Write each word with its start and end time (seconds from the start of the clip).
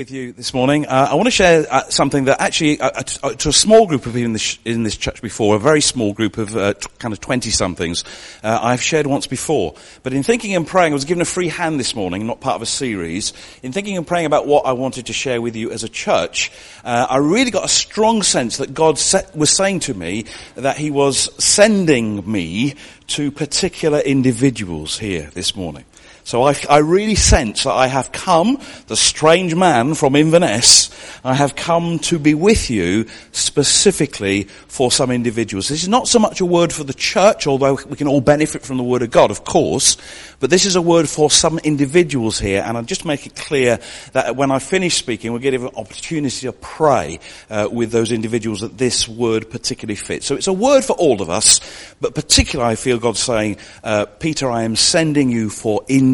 with 0.00 0.10
you 0.10 0.32
this 0.32 0.54
morning. 0.54 0.86
Uh, 0.86 1.08
I 1.10 1.14
want 1.14 1.26
to 1.26 1.30
share 1.30 1.66
uh, 1.70 1.82
something 1.90 2.24
that 2.24 2.40
actually, 2.40 2.80
uh, 2.80 3.02
uh 3.22 3.34
to 3.34 3.50
a 3.50 3.52
small 3.52 3.86
group 3.86 4.06
of 4.06 4.14
people 4.14 4.24
in 4.24 4.32
this, 4.32 4.58
in 4.64 4.82
this 4.82 4.96
church 4.96 5.20
before, 5.20 5.56
a 5.56 5.58
very 5.58 5.82
small 5.82 6.14
group 6.14 6.38
of 6.38 6.56
uh, 6.56 6.72
t- 6.72 6.88
kind 6.98 7.12
of 7.12 7.20
20 7.20 7.50
somethings, 7.50 8.02
uh, 8.42 8.58
I've 8.62 8.80
shared 8.80 9.06
once 9.06 9.26
before. 9.26 9.74
But 10.02 10.14
in 10.14 10.22
thinking 10.22 10.56
and 10.56 10.66
praying, 10.66 10.94
I 10.94 10.94
was 10.94 11.04
given 11.04 11.20
a 11.20 11.26
free 11.26 11.48
hand 11.48 11.78
this 11.78 11.94
morning, 11.94 12.26
not 12.26 12.40
part 12.40 12.56
of 12.56 12.62
a 12.62 12.66
series. 12.66 13.34
In 13.62 13.72
thinking 13.72 13.98
and 13.98 14.06
praying 14.06 14.24
about 14.24 14.46
what 14.46 14.64
I 14.64 14.72
wanted 14.72 15.04
to 15.04 15.12
share 15.12 15.42
with 15.42 15.54
you 15.54 15.70
as 15.70 15.84
a 15.84 15.88
church, 15.90 16.50
I 16.82 17.18
really 17.18 17.50
got 17.50 17.66
a 17.66 17.68
strong 17.68 18.22
sense 18.22 18.56
that 18.56 18.72
God 18.72 18.98
set, 18.98 19.36
was 19.36 19.50
saying 19.50 19.80
to 19.80 19.92
me 19.92 20.24
that 20.54 20.78
He 20.78 20.90
was 20.90 21.28
sending 21.44 22.24
me 22.30 22.74
to 23.08 23.30
particular 23.30 23.98
individuals 23.98 24.98
here 24.98 25.28
this 25.34 25.54
morning. 25.54 25.84
So 26.24 26.42
I, 26.42 26.54
I, 26.68 26.78
really 26.78 27.14
sense 27.14 27.64
that 27.64 27.72
I 27.72 27.86
have 27.86 28.12
come, 28.12 28.60
the 28.86 28.96
strange 28.96 29.54
man 29.54 29.94
from 29.94 30.14
Inverness, 30.14 30.90
I 31.24 31.34
have 31.34 31.56
come 31.56 31.98
to 32.00 32.18
be 32.18 32.34
with 32.34 32.70
you 32.70 33.06
specifically 33.32 34.44
for 34.44 34.92
some 34.92 35.10
individuals. 35.10 35.68
This 35.68 35.82
is 35.82 35.88
not 35.88 36.08
so 36.08 36.18
much 36.18 36.40
a 36.40 36.46
word 36.46 36.72
for 36.72 36.84
the 36.84 36.94
church, 36.94 37.46
although 37.46 37.78
we 37.88 37.96
can 37.96 38.06
all 38.06 38.20
benefit 38.20 38.62
from 38.62 38.76
the 38.76 38.82
word 38.82 39.02
of 39.02 39.10
God, 39.10 39.30
of 39.30 39.44
course, 39.44 39.96
but 40.40 40.50
this 40.50 40.66
is 40.66 40.76
a 40.76 40.82
word 40.82 41.08
for 41.08 41.30
some 41.30 41.58
individuals 41.60 42.38
here, 42.38 42.62
and 42.64 42.76
I'll 42.76 42.84
just 42.84 43.04
make 43.04 43.26
it 43.26 43.34
clear 43.34 43.78
that 44.12 44.36
when 44.36 44.50
I 44.50 44.58
finish 44.58 44.96
speaking, 44.96 45.32
we'll 45.32 45.40
get 45.40 45.54
an 45.54 45.66
opportunity 45.76 46.46
to 46.46 46.52
pray 46.52 47.18
uh, 47.48 47.68
with 47.70 47.92
those 47.92 48.12
individuals 48.12 48.60
that 48.60 48.78
this 48.78 49.08
word 49.08 49.50
particularly 49.50 49.96
fits. 49.96 50.26
So 50.26 50.36
it's 50.36 50.46
a 50.46 50.52
word 50.52 50.84
for 50.84 50.94
all 50.94 51.22
of 51.22 51.30
us, 51.30 51.60
but 52.00 52.14
particularly 52.14 52.72
I 52.72 52.76
feel 52.76 52.98
God 52.98 53.16
saying, 53.16 53.56
uh, 53.82 54.06
Peter, 54.06 54.50
I 54.50 54.62
am 54.62 54.76
sending 54.76 55.30
you 55.30 55.50
for 55.50 55.82
individuals 55.88 56.09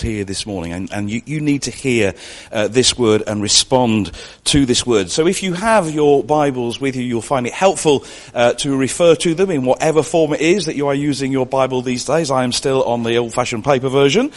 here 0.00 0.24
this 0.24 0.44
morning, 0.44 0.72
and, 0.72 0.92
and 0.92 1.10
you, 1.10 1.22
you, 1.24 1.40
need 1.40 1.62
to 1.62 1.70
hear 1.70 2.14
uh, 2.52 2.68
this 2.68 2.98
word 2.98 3.22
and 3.26 3.40
respond 3.40 4.12
to 4.44 4.66
this 4.66 4.86
word. 4.86 5.10
So 5.10 5.26
if 5.26 5.42
you 5.42 5.54
have 5.54 5.90
your 5.90 6.22
Bibles 6.22 6.78
with 6.78 6.94
you, 6.94 7.02
you'll 7.02 7.22
find 7.22 7.46
it 7.46 7.54
helpful 7.54 8.04
uh, 8.34 8.52
to 8.54 8.76
refer 8.76 9.14
to 9.14 9.34
them 9.34 9.50
in 9.50 9.64
whatever 9.64 10.02
form 10.02 10.34
it 10.34 10.42
is 10.42 10.66
that 10.66 10.76
you 10.76 10.88
are 10.88 10.94
using 10.94 11.32
your 11.32 11.46
Bible 11.46 11.80
these 11.80 12.04
days. 12.04 12.30
I 12.30 12.44
am 12.44 12.52
still 12.52 12.84
on 12.84 13.02
the 13.02 13.16
old 13.16 13.30
old-fashioned 13.30 13.64
paper 13.64 13.88
version. 13.88 14.32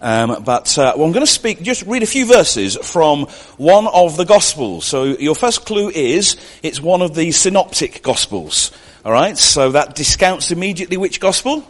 Um, 0.00 0.42
but 0.42 0.78
uh, 0.78 0.94
well, 0.96 1.06
I'm 1.06 1.12
going 1.12 1.26
to 1.26 1.30
speak, 1.30 1.62
just 1.62 1.82
read 1.82 2.02
a 2.02 2.06
few 2.06 2.26
verses 2.26 2.76
from 2.76 3.26
one 3.58 3.86
of 3.86 4.16
the 4.16 4.24
Gospels. 4.24 4.86
So 4.86 5.04
your 5.04 5.34
first 5.34 5.66
clue 5.66 5.90
is 5.90 6.36
it's 6.62 6.80
one 6.80 7.02
of 7.02 7.14
the 7.14 7.30
synoptic 7.32 8.02
Gospels. 8.02 8.72
All 9.04 9.12
right, 9.12 9.36
so 9.36 9.72
that 9.72 9.94
discounts 9.94 10.50
immediately 10.50 10.96
which 10.96 11.20
Gospel? 11.20 11.64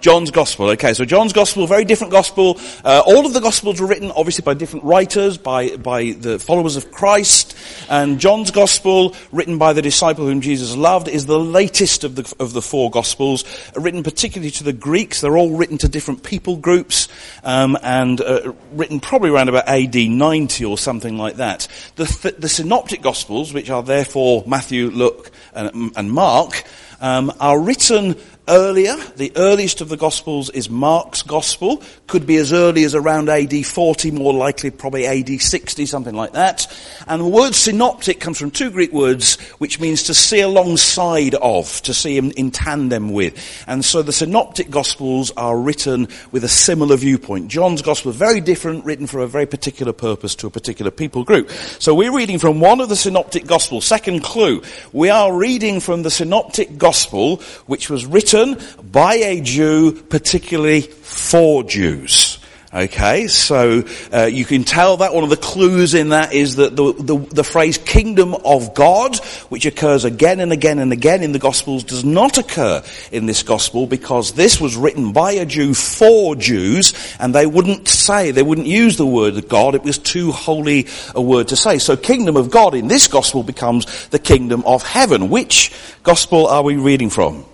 John's 0.00 0.30
Gospel. 0.30 0.70
Okay, 0.70 0.94
so 0.94 1.04
John's 1.04 1.32
Gospel, 1.32 1.66
very 1.66 1.84
different 1.84 2.12
Gospel. 2.12 2.58
Uh, 2.84 3.02
all 3.06 3.26
of 3.26 3.34
the 3.34 3.40
Gospels 3.40 3.80
were 3.80 3.86
written, 3.86 4.10
obviously, 4.10 4.42
by 4.42 4.54
different 4.54 4.84
writers, 4.84 5.36
by 5.38 5.76
by 5.76 6.12
the 6.12 6.38
followers 6.38 6.76
of 6.76 6.90
Christ. 6.90 7.56
And 7.88 8.18
John's 8.18 8.50
Gospel, 8.50 9.14
written 9.30 9.58
by 9.58 9.72
the 9.72 9.82
disciple 9.82 10.26
whom 10.26 10.40
Jesus 10.40 10.76
loved, 10.76 11.08
is 11.08 11.26
the 11.26 11.38
latest 11.38 12.04
of 12.04 12.16
the 12.16 12.34
of 12.40 12.52
the 12.52 12.62
four 12.62 12.90
Gospels, 12.90 13.44
written 13.76 14.02
particularly 14.02 14.50
to 14.52 14.64
the 14.64 14.72
Greeks. 14.72 15.20
They're 15.20 15.36
all 15.36 15.56
written 15.56 15.78
to 15.78 15.88
different 15.88 16.22
people 16.22 16.56
groups, 16.56 17.08
um, 17.44 17.76
and 17.82 18.20
uh, 18.20 18.52
written 18.72 19.00
probably 19.00 19.30
around 19.30 19.48
about 19.48 19.64
A.D. 19.68 20.08
90 20.08 20.64
or 20.64 20.78
something 20.78 21.18
like 21.18 21.36
that. 21.36 21.68
The 21.96 22.06
th- 22.06 22.36
the 22.36 22.48
Synoptic 22.48 23.02
Gospels, 23.02 23.52
which 23.52 23.70
are 23.70 23.82
therefore 23.82 24.44
Matthew, 24.46 24.90
Luke, 24.90 25.30
and, 25.54 25.92
and 25.96 26.10
Mark. 26.10 26.64
Um, 27.02 27.32
are 27.40 27.58
written 27.58 28.14
earlier. 28.50 28.96
The 29.16 29.32
earliest 29.36 29.80
of 29.80 29.88
the 29.88 29.96
Gospels 29.96 30.50
is 30.50 30.68
Mark's 30.68 31.22
Gospel. 31.22 31.82
Could 32.08 32.26
be 32.26 32.36
as 32.36 32.52
early 32.52 32.82
as 32.82 32.96
around 32.96 33.28
AD 33.28 33.64
40, 33.64 34.10
more 34.10 34.34
likely 34.34 34.70
probably 34.70 35.06
AD 35.06 35.40
60, 35.40 35.86
something 35.86 36.14
like 36.14 36.32
that. 36.32 36.66
And 37.06 37.22
the 37.22 37.28
word 37.28 37.54
synoptic 37.54 38.18
comes 38.18 38.38
from 38.38 38.50
two 38.50 38.70
Greek 38.70 38.92
words, 38.92 39.40
which 39.58 39.78
means 39.78 40.02
to 40.04 40.14
see 40.14 40.40
alongside 40.40 41.36
of, 41.36 41.80
to 41.82 41.94
see 41.94 42.18
in, 42.18 42.32
in 42.32 42.50
tandem 42.50 43.12
with. 43.12 43.64
And 43.68 43.84
so 43.84 44.02
the 44.02 44.12
synoptic 44.12 44.68
Gospels 44.68 45.30
are 45.36 45.56
written 45.56 46.08
with 46.32 46.42
a 46.42 46.48
similar 46.48 46.96
viewpoint. 46.96 47.48
John's 47.48 47.82
Gospel 47.82 48.10
is 48.10 48.16
very 48.16 48.40
different, 48.40 48.84
written 48.84 49.06
for 49.06 49.20
a 49.20 49.28
very 49.28 49.46
particular 49.46 49.92
purpose 49.92 50.34
to 50.36 50.48
a 50.48 50.50
particular 50.50 50.90
people 50.90 51.22
group. 51.22 51.50
So 51.78 51.94
we're 51.94 52.14
reading 52.14 52.40
from 52.40 52.58
one 52.58 52.80
of 52.80 52.88
the 52.88 52.96
synoptic 52.96 53.46
Gospels. 53.46 53.84
Second 53.84 54.24
clue. 54.24 54.62
We 54.92 55.08
are 55.08 55.32
reading 55.32 55.78
from 55.78 56.02
the 56.02 56.10
synoptic 56.10 56.76
Gospel, 56.76 57.36
which 57.66 57.88
was 57.88 58.04
written 58.04 58.39
written 58.40 58.90
by 58.90 59.14
a 59.14 59.40
Jew, 59.40 59.92
particularly 59.92 60.82
for 60.82 61.62
Jews. 61.64 62.38
Okay, 62.72 63.26
so 63.26 63.82
uh, 64.12 64.26
you 64.26 64.44
can 64.44 64.62
tell 64.62 64.98
that 64.98 65.12
one 65.12 65.24
of 65.24 65.30
the 65.30 65.36
clues 65.36 65.92
in 65.92 66.10
that 66.10 66.32
is 66.32 66.54
that 66.54 66.76
the, 66.76 66.92
the, 66.92 67.18
the, 67.18 67.42
phrase 67.42 67.78
kingdom 67.78 68.32
of 68.32 68.74
God, 68.74 69.16
which 69.48 69.66
occurs 69.66 70.04
again 70.04 70.38
and 70.38 70.52
again 70.52 70.78
and 70.78 70.92
again 70.92 71.24
in 71.24 71.32
the 71.32 71.40
Gospels, 71.40 71.82
does 71.82 72.04
not 72.04 72.38
occur 72.38 72.84
in 73.10 73.26
this 73.26 73.42
Gospel 73.42 73.88
because 73.88 74.34
this 74.34 74.60
was 74.60 74.76
written 74.76 75.12
by 75.12 75.32
a 75.32 75.44
Jew 75.44 75.74
for 75.74 76.36
Jews, 76.36 76.94
and 77.18 77.34
they 77.34 77.44
wouldn't 77.44 77.88
say, 77.88 78.30
they 78.30 78.44
wouldn't 78.44 78.68
use 78.68 78.96
the 78.96 79.06
word 79.06 79.48
God. 79.48 79.74
It 79.74 79.82
was 79.82 79.98
too 79.98 80.30
holy 80.30 80.86
a 81.12 81.20
word 81.20 81.48
to 81.48 81.56
say. 81.56 81.78
So 81.78 81.96
kingdom 81.96 82.36
of 82.36 82.52
God 82.52 82.74
in 82.74 82.86
this 82.86 83.08
Gospel 83.08 83.42
becomes 83.42 84.08
the 84.10 84.20
kingdom 84.20 84.62
of 84.64 84.84
heaven. 84.84 85.28
Which 85.28 85.72
Gospel 86.04 86.46
are 86.46 86.62
we 86.62 86.76
reading 86.76 87.10
from? 87.10 87.44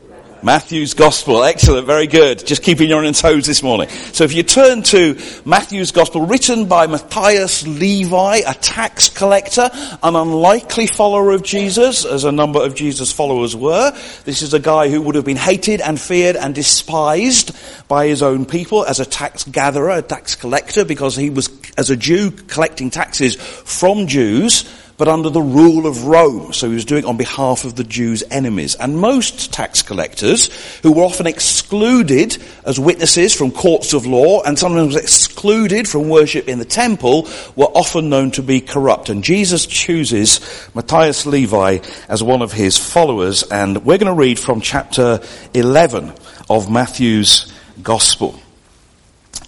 Matthew's 0.43 0.95
Gospel. 0.95 1.43
Excellent. 1.43 1.87
Very 1.87 2.07
good. 2.07 2.47
Just 2.47 2.63
keeping 2.63 2.89
you 2.89 2.97
on 2.97 3.05
your 3.05 3.13
toes 3.13 3.47
this 3.47 3.63
morning. 3.63 3.89
So 3.89 4.25
if 4.25 4.33
you 4.33 4.43
turn 4.43 4.83
to 4.85 5.19
Matthew's 5.45 5.93
Gospel, 5.93 6.27
written 6.27 6.67
by 6.67 6.87
Matthias 6.87 7.67
Levi, 7.67 8.43
a 8.47 8.55
tax 8.55 9.09
collector, 9.09 9.69
an 10.03 10.17
unlikely 10.17 10.87
follower 10.87 11.33
of 11.33 11.43
Jesus, 11.43 12.05
as 12.05 12.25
a 12.25 12.33
number 12.33 12.63
of 12.63 12.75
Jesus' 12.75 13.13
followers 13.13 13.57
were. 13.57 13.93
This 14.25 14.43
is 14.43 14.55
a 14.55 14.61
guy 14.61 14.89
who 14.89 15.03
would 15.03 15.15
have 15.15 15.25
been 15.25 15.37
hated 15.37 15.81
and 15.81 16.01
feared 16.01 16.37
and 16.37 16.55
despised 16.55 17.57
by 17.89 18.07
his 18.07 18.23
own 18.23 18.47
people 18.47 18.85
as 18.85 19.01
a 19.01 19.07
tax 19.07 19.45
gatherer, 19.45 19.91
a 19.91 20.03
tax 20.03 20.35
collector, 20.35 20.85
because 20.85 21.17
he 21.17 21.31
was, 21.31 21.49
as 21.77 21.91
a 21.91 21.97
Jew, 21.97 22.31
collecting 22.31 22.91
taxes 22.91 23.37
from 23.37 24.07
Jews 24.07 24.65
but 24.97 25.09
under 25.09 25.31
the 25.31 25.43
rule 25.43 25.87
of 25.87 26.05
Rome. 26.05 26.53
So 26.53 26.69
he 26.69 26.75
was 26.75 26.84
doing 26.84 27.05
it 27.05 27.09
on 27.09 27.17
behalf 27.17 27.65
of 27.65 27.77
the 27.77 27.84
Jews' 27.84 28.23
enemies. 28.31 28.75
And 28.75 28.99
most 28.99 29.53
tax 29.53 29.83
collectors, 29.83 30.49
who 30.83 30.93
were 30.93 31.03
often 31.03 31.27
excluded 31.27 32.39
as 32.65 32.81
witnesses 32.81 33.34
from 33.34 33.51
courts 33.51 33.93
of 33.93 34.07
law 34.07 34.43
and 34.43 34.59
sometimes 34.59 34.97
excluded 34.97 35.89
from 35.89 36.09
worship 36.09 36.49
in 36.49 36.59
the 36.59 36.65
temple, 36.65 37.29
were 37.57 37.67
often 37.67 38.09
known 38.09 38.31
to 38.33 38.43
be 38.43 38.61
corrupt. 38.61 39.09
And 39.09 39.23
Jesus 39.23 39.67
chooses 39.67 40.41
Matthias 40.75 41.27
Levi 41.27 41.78
as 42.09 42.23
one 42.23 42.43
of 42.43 42.53
his 42.53 42.78
followers. 42.78 43.43
And 43.43 43.84
we're 43.84 43.99
going 43.99 44.15
to 44.15 44.21
read 44.21 44.39
from 44.39 44.61
chapter 44.61 45.21
11 45.55 46.13
of 46.49 46.71
Matthew's 46.71 47.53
Gospel. 47.83 48.41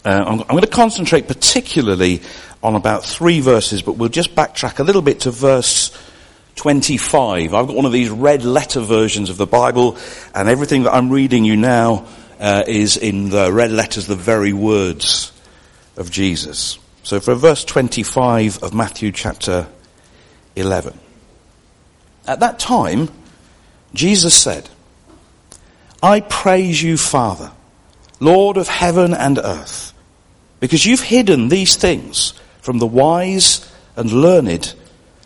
Uh, 0.08 0.24
I'm, 0.26 0.40
I'm 0.40 0.46
going 0.46 0.62
to 0.62 0.68
concentrate 0.68 1.28
particularly 1.28 2.22
on 2.62 2.74
about 2.74 3.04
three 3.04 3.40
verses, 3.40 3.82
but 3.82 3.98
we'll 3.98 4.08
just 4.08 4.34
backtrack 4.34 4.78
a 4.78 4.82
little 4.82 5.02
bit 5.02 5.20
to 5.20 5.30
verse 5.30 5.90
25. 6.56 7.52
I've 7.52 7.66
got 7.66 7.76
one 7.76 7.84
of 7.84 7.92
these 7.92 8.08
red 8.08 8.42
letter 8.42 8.80
versions 8.80 9.28
of 9.28 9.36
the 9.36 9.44
Bible, 9.46 9.98
and 10.34 10.48
everything 10.48 10.84
that 10.84 10.94
I'm 10.94 11.10
reading 11.10 11.44
you 11.44 11.58
now 11.58 12.06
uh, 12.40 12.64
is 12.66 12.96
in 12.96 13.28
the 13.28 13.52
red 13.52 13.70
letters, 13.70 14.06
the 14.06 14.16
very 14.16 14.54
words 14.54 15.30
of 15.98 16.10
Jesus. 16.10 16.78
So 17.02 17.20
for 17.20 17.34
verse 17.34 17.66
25 17.66 18.62
of 18.62 18.72
Matthew 18.72 19.12
chapter 19.12 19.68
11. 20.56 20.98
At 22.26 22.40
that 22.40 22.58
time, 22.58 23.10
Jesus 23.92 24.34
said, 24.34 24.70
I 26.02 26.20
praise 26.20 26.82
you, 26.82 26.96
Father, 26.96 27.52
Lord 28.20 28.56
of 28.56 28.68
heaven 28.68 29.12
and 29.12 29.36
earth, 29.36 29.92
because 30.60 30.84
you've 30.84 31.02
hidden 31.02 31.48
these 31.48 31.76
things 31.76 32.34
from 32.60 32.78
the 32.78 32.86
wise 32.86 33.70
and 33.96 34.12
learned 34.12 34.74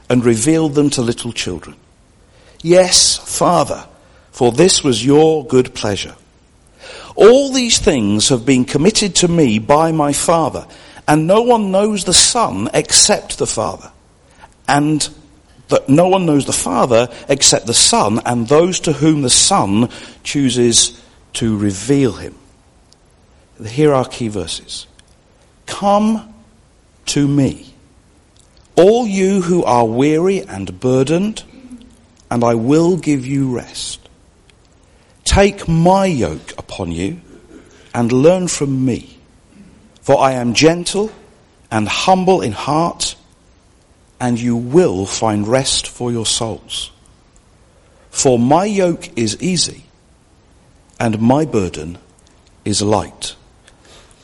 and 0.08 0.24
revealed 0.24 0.74
them 0.74 0.90
to 0.90 1.02
little 1.02 1.32
children. 1.32 1.76
Yes, 2.62 3.16
Father, 3.16 3.86
for 4.30 4.52
this 4.52 4.84
was 4.84 5.04
your 5.04 5.44
good 5.44 5.74
pleasure. 5.74 6.14
All 7.16 7.52
these 7.52 7.78
things 7.78 8.28
have 8.28 8.46
been 8.46 8.64
committed 8.64 9.14
to 9.16 9.28
me 9.28 9.58
by 9.58 9.92
my 9.92 10.12
Father, 10.12 10.66
and 11.06 11.26
no 11.26 11.42
one 11.42 11.70
knows 11.70 12.04
the 12.04 12.14
Son 12.14 12.70
except 12.72 13.38
the 13.38 13.46
Father. 13.46 13.90
And 14.68 15.08
that 15.68 15.88
no 15.88 16.08
one 16.08 16.26
knows 16.26 16.44
the 16.44 16.52
Father 16.52 17.08
except 17.28 17.66
the 17.66 17.74
Son, 17.74 18.20
and 18.24 18.46
those 18.46 18.80
to 18.80 18.92
whom 18.92 19.22
the 19.22 19.30
Son 19.30 19.88
chooses 20.22 21.00
to 21.34 21.56
reveal 21.56 22.12
him. 22.12 22.34
Here 23.66 23.92
are 23.92 24.04
key 24.04 24.28
verses. 24.28 24.86
Come 25.72 26.32
to 27.06 27.26
me. 27.26 27.72
All 28.76 29.06
you 29.06 29.40
who 29.40 29.64
are 29.64 29.86
weary 29.86 30.42
and 30.42 30.78
burdened, 30.78 31.42
and 32.30 32.44
I 32.44 32.54
will 32.54 32.98
give 32.98 33.26
you 33.26 33.56
rest. 33.56 34.06
Take 35.24 35.66
my 35.66 36.04
yoke 36.04 36.52
upon 36.58 36.92
you 36.92 37.22
and 37.94 38.12
learn 38.12 38.48
from 38.48 38.84
me, 38.84 39.18
for 40.02 40.20
I 40.20 40.32
am 40.32 40.52
gentle 40.52 41.10
and 41.70 41.88
humble 41.88 42.42
in 42.42 42.52
heart, 42.52 43.16
and 44.20 44.38
you 44.38 44.54
will 44.54 45.06
find 45.06 45.48
rest 45.48 45.88
for 45.88 46.12
your 46.12 46.26
souls. 46.26 46.92
For 48.10 48.38
my 48.38 48.66
yoke 48.66 49.08
is 49.16 49.42
easy 49.42 49.84
and 51.00 51.18
my 51.18 51.46
burden 51.46 51.96
is 52.62 52.82
light. 52.82 53.36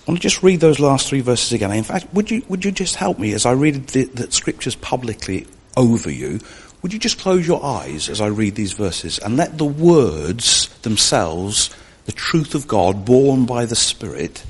I 0.09 0.11
want 0.11 0.23
to 0.23 0.27
just 0.27 0.43
read 0.43 0.61
those 0.61 0.81
last 0.81 1.07
three 1.07 1.21
verses 1.21 1.53
again. 1.53 1.71
In 1.71 1.85
fact, 1.85 2.07
would 2.15 2.31
you, 2.31 2.43
would 2.49 2.65
you 2.65 2.73
just 2.73 2.95
help 2.95 3.19
me 3.19 3.35
as 3.35 3.45
I 3.45 3.53
read 3.53 3.89
the, 3.89 4.05
the 4.05 4.33
scriptures 4.33 4.75
publicly 4.75 5.47
over 5.77 6.11
you? 6.11 6.41
Would 6.81 6.95
you 6.95 6.99
just 6.99 7.19
close 7.19 7.47
your 7.47 7.63
eyes 7.63 8.09
as 8.09 8.23
I 8.23 8.29
read 8.29 8.55
these 8.55 8.73
verses 8.73 9.19
and 9.19 9.37
let 9.37 9.59
the 9.59 9.67
words 9.67 10.69
themselves, 10.79 11.69
the 12.07 12.13
truth 12.13 12.55
of 12.55 12.67
God 12.67 13.05
born 13.05 13.45
by 13.45 13.67
the 13.67 13.77
Spirit, 13.77 14.47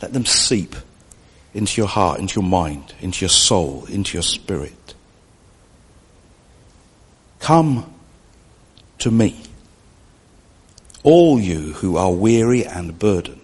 let 0.00 0.14
them 0.14 0.24
seep 0.24 0.74
into 1.52 1.82
your 1.82 1.88
heart, 1.88 2.18
into 2.18 2.40
your 2.40 2.48
mind, 2.48 2.94
into 3.02 3.26
your 3.26 3.28
soul, 3.28 3.84
into 3.90 4.16
your 4.16 4.22
spirit. 4.22 4.94
Come 7.40 7.92
to 9.00 9.10
me, 9.10 9.42
all 11.02 11.38
you 11.38 11.74
who 11.74 11.98
are 11.98 12.10
weary 12.10 12.64
and 12.64 12.98
burdened, 12.98 13.43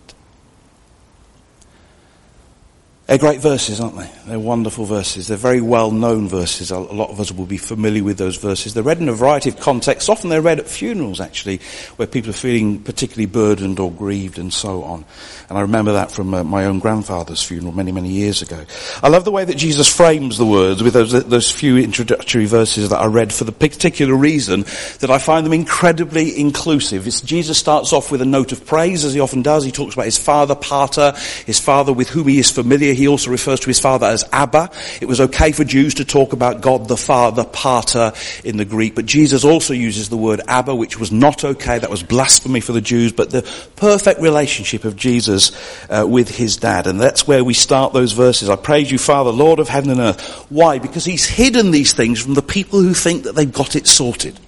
They're 3.11 3.17
great 3.17 3.41
verses, 3.41 3.81
aren't 3.81 3.97
they? 3.97 4.09
They're 4.25 4.39
wonderful 4.39 4.85
verses. 4.85 5.27
They're 5.27 5.35
very 5.35 5.59
well 5.59 5.91
known 5.91 6.29
verses. 6.29 6.71
A 6.71 6.79
lot 6.79 7.09
of 7.09 7.19
us 7.19 7.29
will 7.29 7.45
be 7.45 7.57
familiar 7.57 8.05
with 8.05 8.17
those 8.17 8.37
verses. 8.37 8.73
They're 8.73 8.83
read 8.83 8.99
in 8.99 9.09
a 9.09 9.13
variety 9.13 9.49
of 9.49 9.59
contexts. 9.59 10.07
Often 10.07 10.29
they're 10.29 10.41
read 10.41 10.59
at 10.59 10.69
funerals, 10.69 11.19
actually, 11.19 11.59
where 11.97 12.07
people 12.07 12.29
are 12.29 12.33
feeling 12.33 12.79
particularly 12.79 13.25
burdened 13.25 13.81
or 13.81 13.91
grieved 13.91 14.37
and 14.37 14.53
so 14.53 14.83
on. 14.83 15.03
And 15.49 15.57
I 15.57 15.61
remember 15.63 15.91
that 15.91 16.09
from 16.09 16.33
uh, 16.33 16.45
my 16.45 16.63
own 16.63 16.79
grandfather's 16.79 17.43
funeral 17.43 17.73
many, 17.73 17.91
many 17.91 18.07
years 18.07 18.41
ago. 18.41 18.63
I 19.03 19.09
love 19.09 19.25
the 19.25 19.31
way 19.31 19.43
that 19.43 19.57
Jesus 19.57 19.93
frames 19.93 20.37
the 20.37 20.45
words 20.45 20.81
with 20.81 20.93
those, 20.93 21.11
those 21.11 21.51
few 21.51 21.75
introductory 21.75 22.45
verses 22.45 22.91
that 22.91 23.01
I 23.01 23.07
read 23.07 23.33
for 23.33 23.43
the 23.43 23.51
particular 23.51 24.15
reason 24.15 24.61
that 24.99 25.11
I 25.11 25.17
find 25.17 25.45
them 25.45 25.51
incredibly 25.51 26.39
inclusive. 26.39 27.05
It's, 27.05 27.19
Jesus 27.19 27.57
starts 27.57 27.91
off 27.91 28.09
with 28.09 28.21
a 28.21 28.25
note 28.25 28.53
of 28.53 28.65
praise, 28.65 29.03
as 29.03 29.13
he 29.13 29.19
often 29.19 29.41
does. 29.41 29.65
He 29.65 29.73
talks 29.73 29.95
about 29.95 30.05
his 30.05 30.17
father, 30.17 30.55
Pater, 30.55 31.13
his 31.45 31.59
father 31.59 31.91
with 31.91 32.07
whom 32.07 32.29
he 32.29 32.39
is 32.39 32.49
familiar 32.49 32.93
he 33.01 33.07
also 33.07 33.31
refers 33.31 33.59
to 33.61 33.67
his 33.67 33.79
father 33.79 34.07
as 34.07 34.23
Abba. 34.31 34.69
It 35.01 35.07
was 35.07 35.19
okay 35.21 35.51
for 35.51 35.63
Jews 35.63 35.95
to 35.95 36.05
talk 36.05 36.33
about 36.33 36.61
God 36.61 36.87
the 36.87 36.97
Father, 36.97 37.43
Pater 37.43 38.13
in 38.43 38.57
the 38.57 38.65
Greek, 38.65 38.95
but 38.95 39.05
Jesus 39.05 39.43
also 39.43 39.73
uses 39.73 40.09
the 40.09 40.17
word 40.17 40.41
Abba, 40.47 40.75
which 40.75 40.99
was 40.99 41.11
not 41.11 41.43
okay. 41.43 41.79
That 41.79 41.89
was 41.89 42.03
blasphemy 42.03 42.61
for 42.61 42.73
the 42.73 42.81
Jews, 42.81 43.11
but 43.11 43.31
the 43.31 43.41
perfect 43.75 44.21
relationship 44.21 44.85
of 44.85 44.95
Jesus 44.95 45.51
uh, 45.89 46.05
with 46.07 46.29
his 46.29 46.57
dad. 46.57 46.87
And 46.87 46.99
that's 46.99 47.27
where 47.27 47.43
we 47.43 47.53
start 47.53 47.93
those 47.93 48.11
verses. 48.11 48.49
I 48.49 48.55
praise 48.55 48.91
you, 48.91 48.97
Father, 48.97 49.31
Lord 49.31 49.59
of 49.59 49.67
heaven 49.67 49.89
and 49.89 49.99
earth. 49.99 50.45
Why? 50.49 50.79
Because 50.79 51.05
he's 51.05 51.25
hidden 51.25 51.71
these 51.71 51.93
things 51.93 52.21
from 52.21 52.35
the 52.35 52.41
people 52.41 52.79
who 52.79 52.93
think 52.93 53.23
that 53.23 53.35
they've 53.35 53.51
got 53.51 53.75
it 53.75 53.87
sorted. 53.87 54.39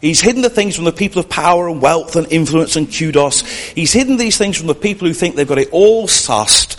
He's 0.00 0.20
hidden 0.20 0.42
the 0.42 0.50
things 0.50 0.76
from 0.76 0.84
the 0.84 0.92
people 0.92 1.18
of 1.20 1.28
power 1.28 1.68
and 1.68 1.82
wealth 1.82 2.14
and 2.14 2.30
influence 2.30 2.76
and 2.76 2.92
kudos. 2.92 3.40
He's 3.40 3.92
hidden 3.92 4.16
these 4.16 4.38
things 4.38 4.56
from 4.56 4.68
the 4.68 4.74
people 4.74 5.08
who 5.08 5.14
think 5.14 5.34
they've 5.34 5.48
got 5.48 5.58
it 5.58 5.70
all 5.72 6.06
sussed. 6.06 6.76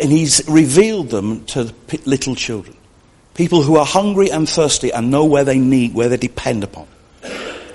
And 0.00 0.10
he's 0.10 0.42
revealed 0.48 1.10
them 1.10 1.44
to 1.46 1.72
little 2.06 2.34
children. 2.34 2.76
People 3.34 3.62
who 3.62 3.76
are 3.76 3.84
hungry 3.84 4.30
and 4.30 4.48
thirsty 4.48 4.92
and 4.92 5.10
know 5.10 5.24
where 5.24 5.44
they 5.44 5.58
need, 5.58 5.94
where 5.94 6.08
they 6.08 6.16
depend 6.16 6.64
upon. 6.64 6.86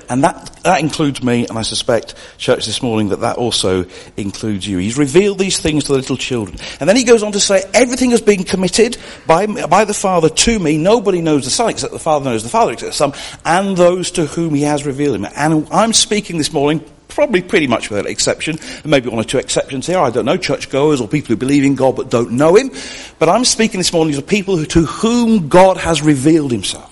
And 0.07 0.24
that, 0.24 0.60
that 0.63 0.81
includes 0.81 1.24
me, 1.24 1.48
and 1.48 1.57
I 1.57 1.63
suspect, 1.63 2.13
church 2.38 2.68
this 2.68 2.83
morning, 2.83 3.10
that 3.10 3.22
that 3.22 3.38
also 3.38 3.86
includes 4.18 4.68
you. 4.68 4.77
He's 4.77 4.98
revealed 4.98 5.39
these 5.39 5.60
things 5.60 5.86
to 5.86 5.94
the 5.94 5.98
little 5.98 6.18
children. 6.18 6.60
And 6.80 6.88
then 6.88 6.95
he 6.95 7.04
goes 7.04 7.24
on 7.24 7.31
to 7.31 7.39
say, 7.39 7.63
everything 7.74 8.12
has 8.12 8.22
been 8.22 8.44
committed 8.44 8.98
by, 9.25 9.48
by 9.48 9.86
the 9.86 9.95
Father 9.95 10.30
to 10.30 10.60
me. 10.60 10.77
Nobody 10.77 11.22
knows 11.22 11.45
the 11.45 11.51
Son 11.51 11.69
except 11.69 11.92
the 11.92 12.00
Father 12.00 12.25
knows 12.25 12.44
the 12.44 12.50
Father 12.50 12.74
except 12.74 12.92
the 12.92 12.98
Son, 12.98 13.13
and 13.44 13.75
those 13.75 14.12
to 14.12 14.25
whom 14.25 14.54
he 14.54 14.62
has 14.62 14.86
revealed 14.86 15.16
him. 15.16 15.25
And 15.36 15.68
I'm 15.72 15.94
speaking 15.94 16.38
this 16.38 16.54
morning 16.54 16.83
probably 17.15 17.41
pretty 17.41 17.65
much 17.65 17.89
without 17.89 18.06
exception, 18.06 18.59
and 18.59 18.85
maybe 18.85 19.09
one 19.09 19.19
or 19.19 19.23
two 19.23 19.39
exceptions 19.39 19.88
here, 19.88 19.97
I 19.97 20.12
don't 20.12 20.25
know, 20.25 20.38
churchgoers 20.38 21.01
or 21.01 21.07
people 21.07 21.29
who 21.29 21.38
believe 21.38 21.63
in 21.63 21.75
God 21.75 21.95
but 21.95 22.12
don't 22.12 22.33
know 22.33 22.56
Him. 22.56 22.69
But 23.17 23.29
I'm 23.29 23.45
speaking 23.45 23.79
this 23.79 23.94
morning 23.94 24.13
to 24.15 24.21
people 24.21 24.57
who, 24.57 24.65
to 24.67 24.85
whom 24.85 25.47
God 25.47 25.77
has 25.77 26.01
revealed 26.01 26.51
Himself 26.51 26.91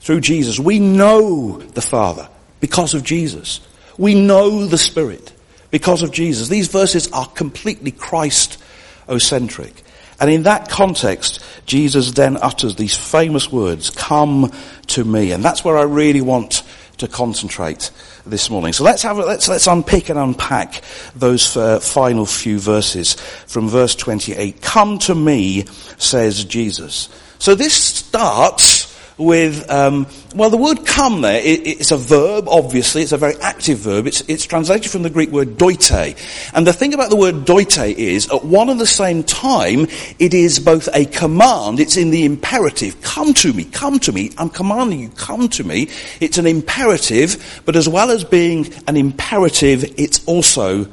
through 0.00 0.20
Jesus. 0.20 0.60
We 0.60 0.78
know 0.78 1.58
the 1.58 1.82
Father 1.82 2.28
because 2.60 2.94
of 2.94 3.02
Jesus. 3.02 3.60
We 3.98 4.14
know 4.14 4.66
the 4.66 4.78
Spirit 4.78 5.32
because 5.70 6.02
of 6.02 6.12
Jesus. 6.12 6.48
These 6.48 6.68
verses 6.68 7.10
are 7.12 7.26
completely 7.26 7.90
Christ-ocentric. 7.90 9.82
And 10.20 10.30
in 10.30 10.42
that 10.42 10.68
context, 10.68 11.42
Jesus 11.64 12.12
then 12.12 12.36
utters 12.36 12.76
these 12.76 12.94
famous 12.94 13.50
words, 13.50 13.88
come 13.88 14.52
to 14.88 15.04
me. 15.04 15.32
And 15.32 15.42
that's 15.42 15.64
where 15.64 15.78
I 15.78 15.84
really 15.84 16.20
want 16.20 16.62
to 16.98 17.08
concentrate 17.08 17.90
this 18.30 18.48
morning. 18.48 18.72
So 18.72 18.84
let's 18.84 19.02
have 19.02 19.18
let's 19.18 19.48
let's 19.48 19.66
unpick 19.66 20.08
and 20.08 20.18
unpack 20.18 20.82
those 21.14 21.56
uh, 21.56 21.80
final 21.80 22.26
few 22.26 22.58
verses 22.58 23.14
from 23.46 23.68
verse 23.68 23.94
28. 23.94 24.62
Come 24.62 24.98
to 25.00 25.14
me, 25.14 25.64
says 25.98 26.44
Jesus. 26.44 27.08
So 27.38 27.54
this 27.54 27.74
starts 27.74 28.79
with, 29.20 29.70
um, 29.70 30.06
well, 30.34 30.50
the 30.50 30.56
word 30.56 30.86
come 30.86 31.20
there, 31.20 31.40
it, 31.40 31.66
it's 31.66 31.90
a 31.90 31.96
verb, 31.96 32.48
obviously. 32.48 33.02
It's 33.02 33.12
a 33.12 33.18
very 33.18 33.36
active 33.36 33.78
verb. 33.78 34.06
It's, 34.06 34.22
it's 34.22 34.46
translated 34.46 34.90
from 34.90 35.02
the 35.02 35.10
Greek 35.10 35.30
word 35.30 35.56
doite. 35.56 36.16
And 36.54 36.66
the 36.66 36.72
thing 36.72 36.94
about 36.94 37.10
the 37.10 37.16
word 37.16 37.44
doite 37.44 37.78
is, 37.78 38.30
at 38.32 38.44
one 38.44 38.70
and 38.70 38.80
the 38.80 38.86
same 38.86 39.22
time, 39.22 39.86
it 40.18 40.34
is 40.34 40.58
both 40.58 40.88
a 40.94 41.04
command, 41.04 41.80
it's 41.80 41.96
in 41.96 42.10
the 42.10 42.24
imperative. 42.24 43.00
Come 43.02 43.34
to 43.34 43.52
me, 43.52 43.64
come 43.64 43.98
to 44.00 44.12
me. 44.12 44.32
I'm 44.38 44.50
commanding 44.50 45.00
you, 45.00 45.10
come 45.10 45.48
to 45.50 45.64
me. 45.64 45.88
It's 46.20 46.38
an 46.38 46.46
imperative, 46.46 47.62
but 47.66 47.76
as 47.76 47.88
well 47.88 48.10
as 48.10 48.24
being 48.24 48.72
an 48.88 48.96
imperative, 48.96 49.84
it's 49.98 50.24
also 50.26 50.88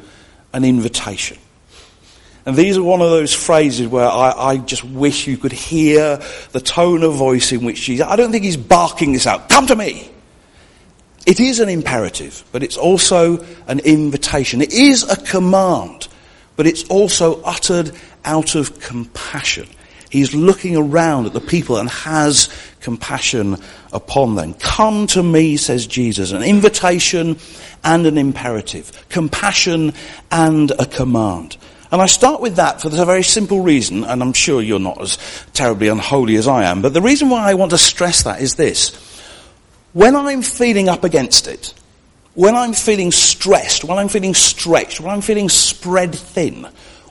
an 0.53 0.66
invitation. 0.66 1.37
And 2.47 2.56
these 2.56 2.77
are 2.77 2.81
one 2.81 3.01
of 3.01 3.09
those 3.09 3.33
phrases 3.33 3.89
where 3.89 4.07
I, 4.07 4.31
I, 4.31 4.57
just 4.57 4.81
wish 4.85 5.27
you 5.27 5.35
could 5.35 5.51
hear 5.51 6.21
the 6.54 6.61
tone 6.61 7.04
of 7.04 7.13
voice 7.13 7.51
in 7.51 7.66
which 7.66 7.81
Jesus, 7.81 8.07
I 8.07 8.16
don't 8.16 8.31
think 8.31 8.45
he's 8.45 8.56
barking 8.56 9.11
this 9.11 9.27
out. 9.27 9.49
Come 9.49 9.68
to 9.68 9.75
me! 9.75 10.09
It 11.25 11.42
is 11.42 11.59
an 11.59 11.68
imperative, 11.68 12.45
but 12.54 12.63
it's 12.63 12.77
also 12.77 13.45
an 13.68 13.80
invitation. 13.80 14.61
It 14.61 14.71
is 14.71 15.04
a 15.04 15.18
command, 15.18 16.07
but 16.56 16.66
it's 16.66 16.85
also 16.85 17.42
uttered 17.42 17.92
out 18.23 18.56
of 18.56 18.80
compassion. 18.80 19.68
He's 20.09 20.33
looking 20.33 20.77
around 20.77 21.25
at 21.25 21.33
the 21.33 21.42
people 21.42 21.75
and 21.75 21.89
has 21.89 22.47
compassion 22.80 23.57
upon 23.92 24.35
them. 24.35 24.54
Come 24.54 25.06
to 25.07 25.21
me, 25.21 25.57
says 25.57 25.85
Jesus. 25.85 26.31
An 26.31 26.44
invitation 26.44 27.39
and 27.83 28.06
an 28.06 28.18
imperative. 28.18 29.06
Compassion 29.09 29.92
and 30.31 30.71
a 30.80 30.85
command. 30.85 31.57
And 31.91 32.01
I 32.01 32.06
start 32.06 32.41
with 32.41 32.57
that 32.57 32.81
for 32.81 32.89
the 32.89 33.06
very 33.06 33.23
simple 33.23 33.61
reason, 33.61 34.03
and 34.03 34.21
I'm 34.21 34.33
sure 34.33 34.61
you're 34.61 34.79
not 34.79 35.01
as 35.01 35.17
terribly 35.53 35.87
unholy 35.87 36.35
as 36.35 36.47
I 36.47 36.65
am, 36.65 36.81
but 36.81 36.94
the 36.94 37.01
reason 37.01 37.29
why 37.29 37.49
I 37.49 37.53
want 37.53 37.71
to 37.71 37.77
stress 37.77 38.23
that 38.23 38.41
is 38.41 38.56
this. 38.56 38.91
When 39.94 40.15
I'm 40.15 40.41
feeling 40.41 40.89
up 40.89 41.03
against 41.03 41.47
it, 41.47 41.73
when 42.33 42.56
I'm 42.56 42.73
feeling 42.73 43.11
stressed, 43.11 43.83
when 43.83 43.97
I'm 43.97 44.09
feeling 44.09 44.33
stretched, 44.33 44.99
when 44.99 45.11
I'm 45.11 45.21
feeling 45.21 45.49
spread 45.49 46.13
thin, 46.13 46.67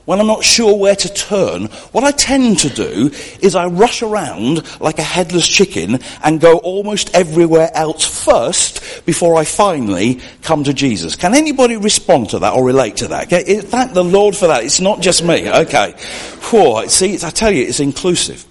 when 0.07 0.21
I'm 0.21 0.27
not 0.27 0.45
sure 0.45 0.73
where 0.73 0.95
to 0.95 1.13
turn, 1.13 1.65
what 1.91 2.05
I 2.05 2.11
tend 2.11 2.59
to 2.59 2.69
do 2.69 3.11
is 3.41 3.55
I 3.55 3.65
rush 3.65 4.01
around 4.01 4.63
like 4.79 4.99
a 4.99 5.03
headless 5.03 5.45
chicken 5.45 5.99
and 6.23 6.39
go 6.39 6.59
almost 6.59 7.13
everywhere 7.13 7.69
else 7.73 8.05
first 8.23 9.05
before 9.05 9.35
I 9.35 9.43
finally 9.43 10.21
come 10.43 10.63
to 10.63 10.73
Jesus. 10.73 11.17
Can 11.17 11.35
anybody 11.35 11.75
respond 11.75 12.29
to 12.29 12.39
that 12.39 12.53
or 12.53 12.63
relate 12.63 12.95
to 12.97 13.09
that? 13.09 13.25
Okay? 13.25 13.59
Thank 13.59 13.91
the 13.91 14.03
Lord 14.03 14.33
for 14.33 14.47
that. 14.47 14.63
It's 14.63 14.79
not 14.79 15.01
just 15.01 15.25
me. 15.25 15.51
Okay. 15.51 15.93
Whew, 16.51 16.87
see, 16.87 17.15
I 17.21 17.29
tell 17.29 17.51
you, 17.51 17.63
it's 17.63 17.81
inclusive. 17.81 18.45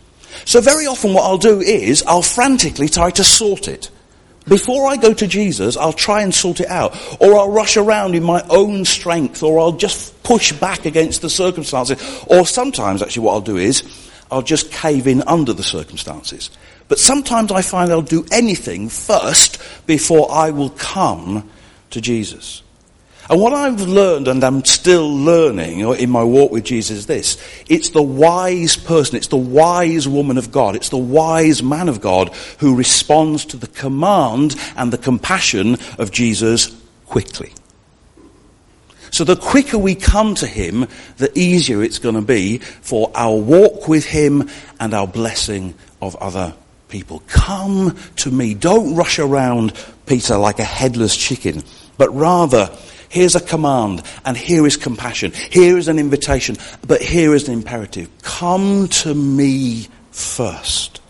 So 0.45 0.61
very 0.61 0.87
often 0.87 1.15
what 1.15 1.25
I'll 1.25 1.39
do 1.39 1.63
is 1.63 2.03
I'll 2.07 2.21
frantically 2.21 2.91
try 2.91 3.11
to 3.13 3.25
sort 3.25 3.67
it. 3.67 3.91
Before 4.49 4.87
I 4.87 4.97
go 4.97 5.13
to 5.13 5.27
Jesus, 5.27 5.77
I'll 5.77 5.93
try 5.93 6.23
and 6.23 6.33
sort 6.33 6.61
it 6.61 6.69
out. 6.69 6.97
Or 7.21 7.37
I'll 7.37 7.51
rush 7.51 7.77
around 7.77 8.15
in 8.15 8.23
my 8.23 8.43
own 8.49 8.85
strength, 8.85 9.43
or 9.43 9.59
I'll 9.59 9.73
just 9.73 10.23
push 10.23 10.53
back 10.53 10.87
against 10.87 11.23
the 11.23 11.31
circumstances. 11.31 12.01
Or 12.29 12.47
sometimes, 12.47 13.03
actually, 13.03 13.25
what 13.25 13.33
I'll 13.33 13.41
do 13.41 13.57
is, 13.57 13.83
I'll 14.31 14.43
just 14.43 14.71
cave 14.71 15.07
in 15.07 15.23
under 15.23 15.53
the 15.53 15.65
circumstances. 15.65 16.51
But 16.89 16.99
sometimes 16.99 17.51
I 17.51 17.63
find 17.63 17.91
I'll 17.91 18.03
do 18.03 18.25
anything 18.31 18.89
first 18.89 19.61
before 19.87 20.31
I 20.31 20.51
will 20.51 20.71
come 20.71 21.51
to 21.91 22.01
Jesus. 22.01 22.63
And 23.29 23.41
what 23.41 23.53
I've 23.53 23.81
learned 23.81 24.29
and 24.29 24.43
I'm 24.45 24.65
still 24.65 25.17
learning 25.17 25.81
in 25.81 26.11
my 26.11 26.23
walk 26.23 26.53
with 26.53 26.65
Jesus 26.65 26.99
is 26.99 27.07
this. 27.07 27.43
It's 27.69 27.91
the 27.91 28.03
wise 28.03 28.77
person, 28.77 29.17
it's 29.17 29.29
the 29.29 29.37
wise 29.37 30.07
woman 30.07 30.39
of 30.39 30.53
God, 30.53 30.77
it's 30.77 30.91
the 30.91 30.97
wise 30.97 31.63
man 31.63 31.89
of 31.89 32.01
God 32.01 32.35
who 32.59 32.77
responds 32.77 33.45
to 33.47 33.57
the 33.57 33.67
command 33.67 34.55
and 34.77 34.93
the 34.93 34.99
compassion 34.99 35.77
of 35.99 36.13
Jesus 36.13 36.77
quickly. 37.07 37.53
So 39.11 39.25
the 39.25 39.37
quicker 39.37 39.79
we 39.79 39.95
come 39.95 40.35
to 40.37 40.47
Him, 40.47 40.87
the 41.17 41.37
easier 41.37 41.83
it's 41.83 41.99
going 41.99 42.17
to 42.17 42.23
be 42.23 42.59
for 42.59 43.11
our 43.15 43.37
walk 43.37 43.89
with 43.89 44.05
Him 44.05 44.49
and 44.79 44.95
our 44.95 45.07
blessing 45.07 45.75
of 46.03 46.17
other 46.17 46.55
people. 46.89 47.23
Come 47.27 47.97
to 48.17 48.31
me. 48.31 48.55
Don't 48.55 48.95
rush 48.95 49.19
around, 49.19 49.73
Peter, 50.07 50.37
like 50.37 50.59
a 50.59 50.65
headless 50.65 51.17
chicken, 51.17 51.63
but 51.97 52.15
rather 52.15 52.71
Here's 53.09 53.37
a 53.37 53.41
command, 53.41 54.03
and 54.25 54.37
here 54.37 54.67
is 54.67 54.77
compassion. 54.77 55.33
Here 55.51 55.79
is 55.79 55.89
an 55.89 55.99
invitation, 55.99 56.57
but 56.87 57.01
here 57.01 57.35
is 57.35 57.49
an 57.49 57.55
imperative. 57.55 58.11
Come 58.23 58.89
to 58.89 59.15
me 59.15 59.89
first. 60.11 61.01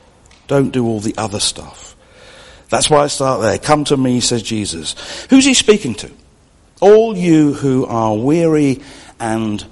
Don't 0.47 0.71
do 0.71 0.87
all 0.87 1.01
the 1.01 1.15
other 1.17 1.41
stuff. 1.41 1.97
That's 2.69 2.91
why 2.91 3.05
I 3.05 3.07
start 3.07 3.41
there. 3.41 3.59
Come 3.59 3.85
to 3.85 3.97
me, 3.97 4.21
says 4.21 4.43
Jesus. 4.43 4.95
Who's 5.31 5.45
he 5.45 5.55
speaking 5.55 5.95
to? 5.97 6.11
All 6.81 7.17
you 7.17 7.55
who 7.55 7.87
are 7.87 8.17
weary 8.17 8.83
and 9.19 9.65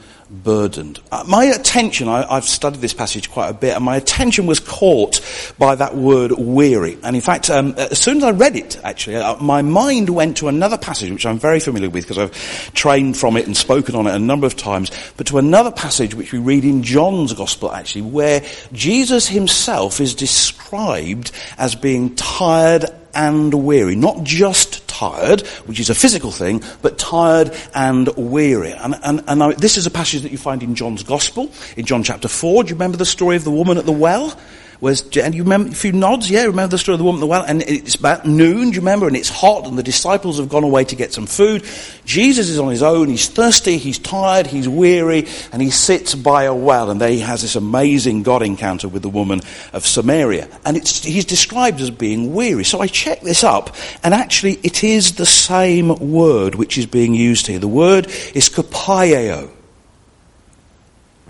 burdened. 0.42 1.00
Uh, 1.12 1.24
my 1.26 1.44
attention, 1.44 2.08
I, 2.08 2.34
have 2.34 2.44
studied 2.44 2.80
this 2.80 2.94
passage 2.94 3.30
quite 3.30 3.48
a 3.48 3.54
bit, 3.54 3.74
and 3.74 3.84
my 3.84 3.96
attention 3.96 4.46
was 4.46 4.60
caught 4.60 5.20
by 5.58 5.74
that 5.74 5.94
word 5.94 6.32
weary. 6.32 6.98
And 7.02 7.14
in 7.14 7.22
fact, 7.22 7.50
um, 7.50 7.74
as 7.76 7.98
soon 7.98 8.18
as 8.18 8.24
I 8.24 8.30
read 8.30 8.56
it, 8.56 8.78
actually, 8.82 9.16
uh, 9.16 9.36
my 9.36 9.62
mind 9.62 10.10
went 10.10 10.38
to 10.38 10.48
another 10.48 10.78
passage, 10.78 11.10
which 11.10 11.26
I'm 11.26 11.38
very 11.38 11.60
familiar 11.60 11.90
with 11.90 12.04
because 12.04 12.18
I've 12.18 12.74
trained 12.74 13.16
from 13.16 13.36
it 13.36 13.46
and 13.46 13.56
spoken 13.56 13.94
on 13.94 14.06
it 14.06 14.14
a 14.14 14.18
number 14.18 14.46
of 14.46 14.56
times, 14.56 14.90
but 15.16 15.26
to 15.28 15.38
another 15.38 15.70
passage 15.70 16.14
which 16.14 16.32
we 16.32 16.38
read 16.38 16.64
in 16.64 16.82
John's 16.82 17.32
Gospel, 17.32 17.72
actually, 17.72 18.02
where 18.02 18.44
Jesus 18.72 19.28
himself 19.28 20.00
is 20.00 20.14
described 20.14 21.30
as 21.58 21.74
being 21.74 22.14
tired 22.16 22.86
and 23.14 23.52
weary. 23.52 23.96
Not 23.96 24.24
just 24.24 24.86
tired, 24.88 25.42
which 25.66 25.80
is 25.80 25.90
a 25.90 25.94
physical 25.94 26.30
thing, 26.30 26.62
but 26.82 26.98
tired 26.98 27.52
and 27.74 28.08
weary. 28.16 28.72
And, 28.72 28.94
and, 29.02 29.24
and 29.26 29.38
now, 29.38 29.52
this 29.52 29.76
is 29.76 29.86
a 29.86 29.90
passage 29.90 30.22
that 30.22 30.32
you 30.32 30.38
find 30.38 30.62
in 30.62 30.74
John's 30.74 31.02
Gospel, 31.02 31.50
in 31.76 31.84
John 31.84 32.02
chapter 32.02 32.28
4. 32.28 32.64
Do 32.64 32.68
you 32.68 32.74
remember 32.74 32.96
the 32.96 33.06
story 33.06 33.36
of 33.36 33.44
the 33.44 33.50
woman 33.50 33.78
at 33.78 33.86
the 33.86 33.92
well? 33.92 34.38
Was, 34.84 35.16
and 35.16 35.34
you 35.34 35.44
remember 35.44 35.70
a 35.70 35.74
few 35.74 35.92
nods? 35.92 36.30
Yeah, 36.30 36.44
remember 36.44 36.72
the 36.72 36.78
story 36.78 36.92
of 36.92 36.98
the 36.98 37.04
woman 37.04 37.20
at 37.20 37.20
the 37.20 37.26
well? 37.26 37.42
And 37.42 37.62
it's 37.62 37.94
about 37.94 38.26
noon, 38.26 38.68
do 38.68 38.74
you 38.74 38.80
remember? 38.82 39.06
And 39.06 39.16
it's 39.16 39.30
hot, 39.30 39.66
and 39.66 39.78
the 39.78 39.82
disciples 39.82 40.36
have 40.38 40.50
gone 40.50 40.62
away 40.62 40.84
to 40.84 40.94
get 40.94 41.10
some 41.10 41.24
food. 41.24 41.64
Jesus 42.04 42.50
is 42.50 42.58
on 42.58 42.68
his 42.68 42.82
own. 42.82 43.08
He's 43.08 43.26
thirsty, 43.26 43.78
he's 43.78 43.98
tired, 43.98 44.46
he's 44.46 44.68
weary, 44.68 45.26
and 45.52 45.62
he 45.62 45.70
sits 45.70 46.14
by 46.14 46.44
a 46.44 46.54
well. 46.54 46.90
And 46.90 47.00
there 47.00 47.08
he 47.08 47.20
has 47.20 47.40
this 47.40 47.56
amazing 47.56 48.24
God 48.24 48.42
encounter 48.42 48.86
with 48.86 49.00
the 49.00 49.08
woman 49.08 49.40
of 49.72 49.86
Samaria. 49.86 50.50
And 50.66 50.76
he's 50.76 51.24
described 51.24 51.80
as 51.80 51.90
being 51.90 52.34
weary. 52.34 52.64
So 52.64 52.80
I 52.80 52.86
checked 52.86 53.24
this 53.24 53.42
up, 53.42 53.74
and 54.02 54.12
actually 54.12 54.60
it 54.62 54.84
is 54.84 55.14
the 55.14 55.24
same 55.24 56.12
word 56.12 56.56
which 56.56 56.76
is 56.76 56.84
being 56.84 57.14
used 57.14 57.46
here. 57.46 57.58
The 57.58 57.68
word 57.68 58.08
is 58.34 58.50
kopiao. 58.50 59.50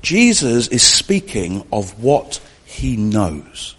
Jesus 0.03 0.67
is 0.67 0.83
speaking 0.83 1.65
of 1.73 2.03
what 2.03 2.41
he 2.75 2.97
knows. 2.97 3.76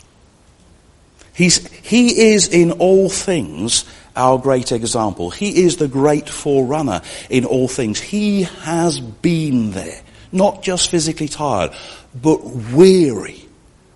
He's, 1.33 1.67
he 1.67 2.31
is 2.33 2.47
in 2.47 2.71
all 2.71 3.09
things 3.09 3.83
our 4.15 4.37
great 4.37 4.71
example. 4.71 5.29
He 5.29 5.63
is 5.63 5.75
the 5.75 5.89
great 5.89 6.29
forerunner 6.29 7.01
in 7.29 7.43
all 7.43 7.67
things. 7.67 7.99
He 7.99 8.43
has 8.43 9.01
been 9.01 9.71
there, 9.71 10.01
not 10.31 10.63
just 10.63 10.89
physically 10.89 11.27
tired, 11.27 11.71
but 12.19 12.41
weary 12.43 13.43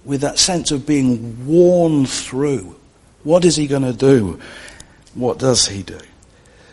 with 0.04 0.22
that 0.22 0.38
sense 0.38 0.72
of 0.72 0.86
being 0.86 1.48
worn 1.48 2.06
through. 2.06 2.76
What 3.24 3.46
is 3.46 3.56
he 3.56 3.68
going 3.68 3.84
to 3.84 3.94
do? 3.94 4.42
What 5.14 5.40
does 5.40 5.66
he 5.66 5.82
do? 5.82 6.00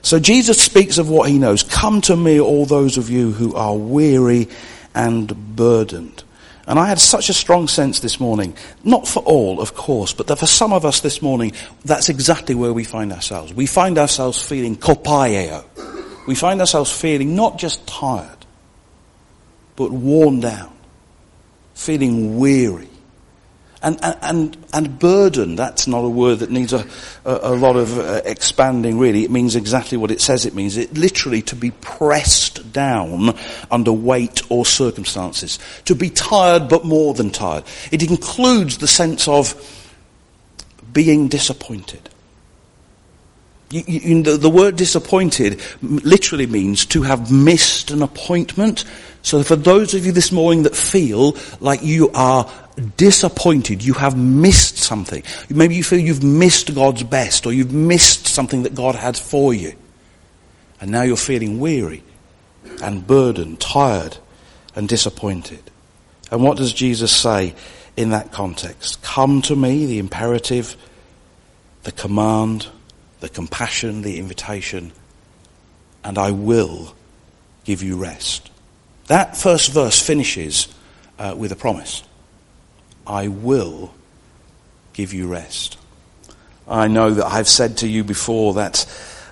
So 0.03 0.19
Jesus 0.19 0.61
speaks 0.61 0.99
of 0.99 1.09
what 1.09 1.29
he 1.29 1.39
knows. 1.39 1.63
Come 1.63 2.01
to 2.03 2.17
me, 2.17 2.41
all 2.41 2.67
those 2.67 2.97
of 2.97 3.09
you 3.09 3.31
who 3.31 3.55
are 3.55 3.77
weary 3.77 4.49
and 4.95 5.55
burdened. 5.55 6.25
And 6.67 6.79
I 6.81 6.87
had 6.87 6.99
such 6.99 7.29
a 7.29 7.33
strong 7.33 7.69
sense 7.69 8.01
this 8.01 8.19
morning, 8.19 8.57
not 8.83 9.07
for 9.07 9.21
all, 9.21 9.61
of 9.61 9.75
course, 9.75 10.13
but 10.13 10.27
that 10.27 10.39
for 10.41 10.47
some 10.47 10.73
of 10.73 10.85
us 10.85 11.01
this 11.01 11.23
morning, 11.23 11.53
that's 11.85 12.09
exactly 12.09 12.57
where 12.57 12.73
we 12.73 12.83
find 12.83 13.13
ourselves. 13.13 13.55
We 13.55 13.67
find 13.67 13.99
ourselves 13.99 14.43
feeling 14.43 14.77
kopiao. 14.77 15.65
We 16.27 16.35
find 16.35 16.61
ourselves 16.61 16.91
feeling 16.91 17.37
not 17.37 17.57
just 17.57 17.87
tired, 17.87 18.47
but 19.77 19.93
worn 19.93 20.41
down, 20.41 20.73
feeling 21.75 22.37
weary, 22.39 22.89
and, 23.83 23.99
and, 24.23 24.57
and 24.73 24.99
burden, 24.99 25.55
that's 25.55 25.87
not 25.87 26.01
a 26.05 26.09
word 26.09 26.39
that 26.39 26.51
needs 26.51 26.73
a, 26.73 26.87
a, 27.25 27.39
a 27.43 27.55
lot 27.55 27.77
of 27.77 27.99
uh, 27.99 28.23
expanding 28.25 28.99
really. 28.99 29.25
It 29.25 29.31
means 29.31 29.55
exactly 29.55 29.99
what 29.99 30.11
it 30.11 30.21
says 30.21 30.47
it 30.47 30.55
means. 30.55 30.77
It 30.77 30.97
literally 30.97 31.43
to 31.43 31.57
be 31.57 31.71
pressed 31.73 32.73
down 32.73 33.37
under 33.71 33.93
weight 33.93 34.43
or 34.51 34.65
circumstances. 34.65 35.59
To 35.85 35.95
be 35.95 36.09
tired 36.09 36.69
but 36.69 36.85
more 36.85 37.13
than 37.13 37.31
tired. 37.31 37.65
It 37.93 38.03
includes 38.03 38.79
the 38.79 38.89
sense 38.89 39.29
of 39.29 39.55
being 40.93 41.29
disappointed. 41.29 42.09
You, 43.71 43.83
you, 43.87 44.23
the, 44.23 44.37
the 44.37 44.49
word 44.49 44.77
disappointed 44.77 45.61
literally 45.83 46.47
means 46.47 46.87
to 46.87 47.03
have 47.03 47.31
missed 47.31 47.91
an 47.91 48.01
appointment. 48.01 48.85
So 49.23 49.43
for 49.43 49.57
those 49.57 49.93
of 49.93 50.07
you 50.07 50.13
this 50.13 50.31
morning 50.31 50.63
that 50.63 50.77
feel 50.77 51.37
like 51.61 51.83
you 51.83 52.11
are 52.15 52.51
disappointed, 52.97 53.85
you 53.85 53.95
have 53.95 54.17
missed 54.17 54.77
something. 54.77 55.23
Maybe 55.49 55.75
you 55.75 55.83
feel 55.83 55.99
you've 55.99 56.23
missed 56.23 56.75
God's 56.75 57.03
best 57.03 57.47
or 57.47 57.53
you've 57.53 57.73
missed 57.73 58.27
something 58.27 58.65
that 58.65 58.75
God 58.75 58.95
had 58.95 59.17
for 59.17 59.55
you. 59.55 59.75
And 60.81 60.91
now 60.91 61.03
you're 61.03 61.17
feeling 61.17 61.59
weary 61.59 62.03
and 62.83 63.07
burdened, 63.07 63.61
tired 63.61 64.19
and 64.75 64.89
disappointed. 64.89 65.63
And 66.31 66.43
what 66.43 66.59
does 66.59 66.73
Jesus 66.73 67.15
say 67.15 67.55
in 67.97 68.11
that 68.11 68.33
context? 68.33 69.03
Come 69.03 69.41
to 69.43 69.57
me, 69.57 69.87
the 69.87 69.99
imperative, 69.99 70.77
the 71.85 71.93
command, 71.93 72.67
the 73.21 73.29
compassion, 73.29 74.03
the 74.03 74.19
invitation, 74.19 74.93
and 76.05 76.19
I 76.19 76.31
will 76.31 76.95
give 77.65 77.83
you 77.83 77.97
rest. 77.97 78.51
That 79.07 79.37
first 79.37 79.73
verse 79.73 80.01
finishes 80.01 80.69
uh, 81.19 81.35
with 81.37 81.53
a 81.53 81.57
promise. 81.57 82.03
I 83.07 83.29
will 83.29 83.95
give 84.93 85.13
you 85.13 85.29
rest. 85.29 85.79
I 86.69 86.89
know 86.89 87.11
that 87.11 87.27
I've 87.27 87.49
said 87.49 87.79
to 87.79 87.89
you 87.89 88.03
before 88.03 88.55
that 88.55 88.87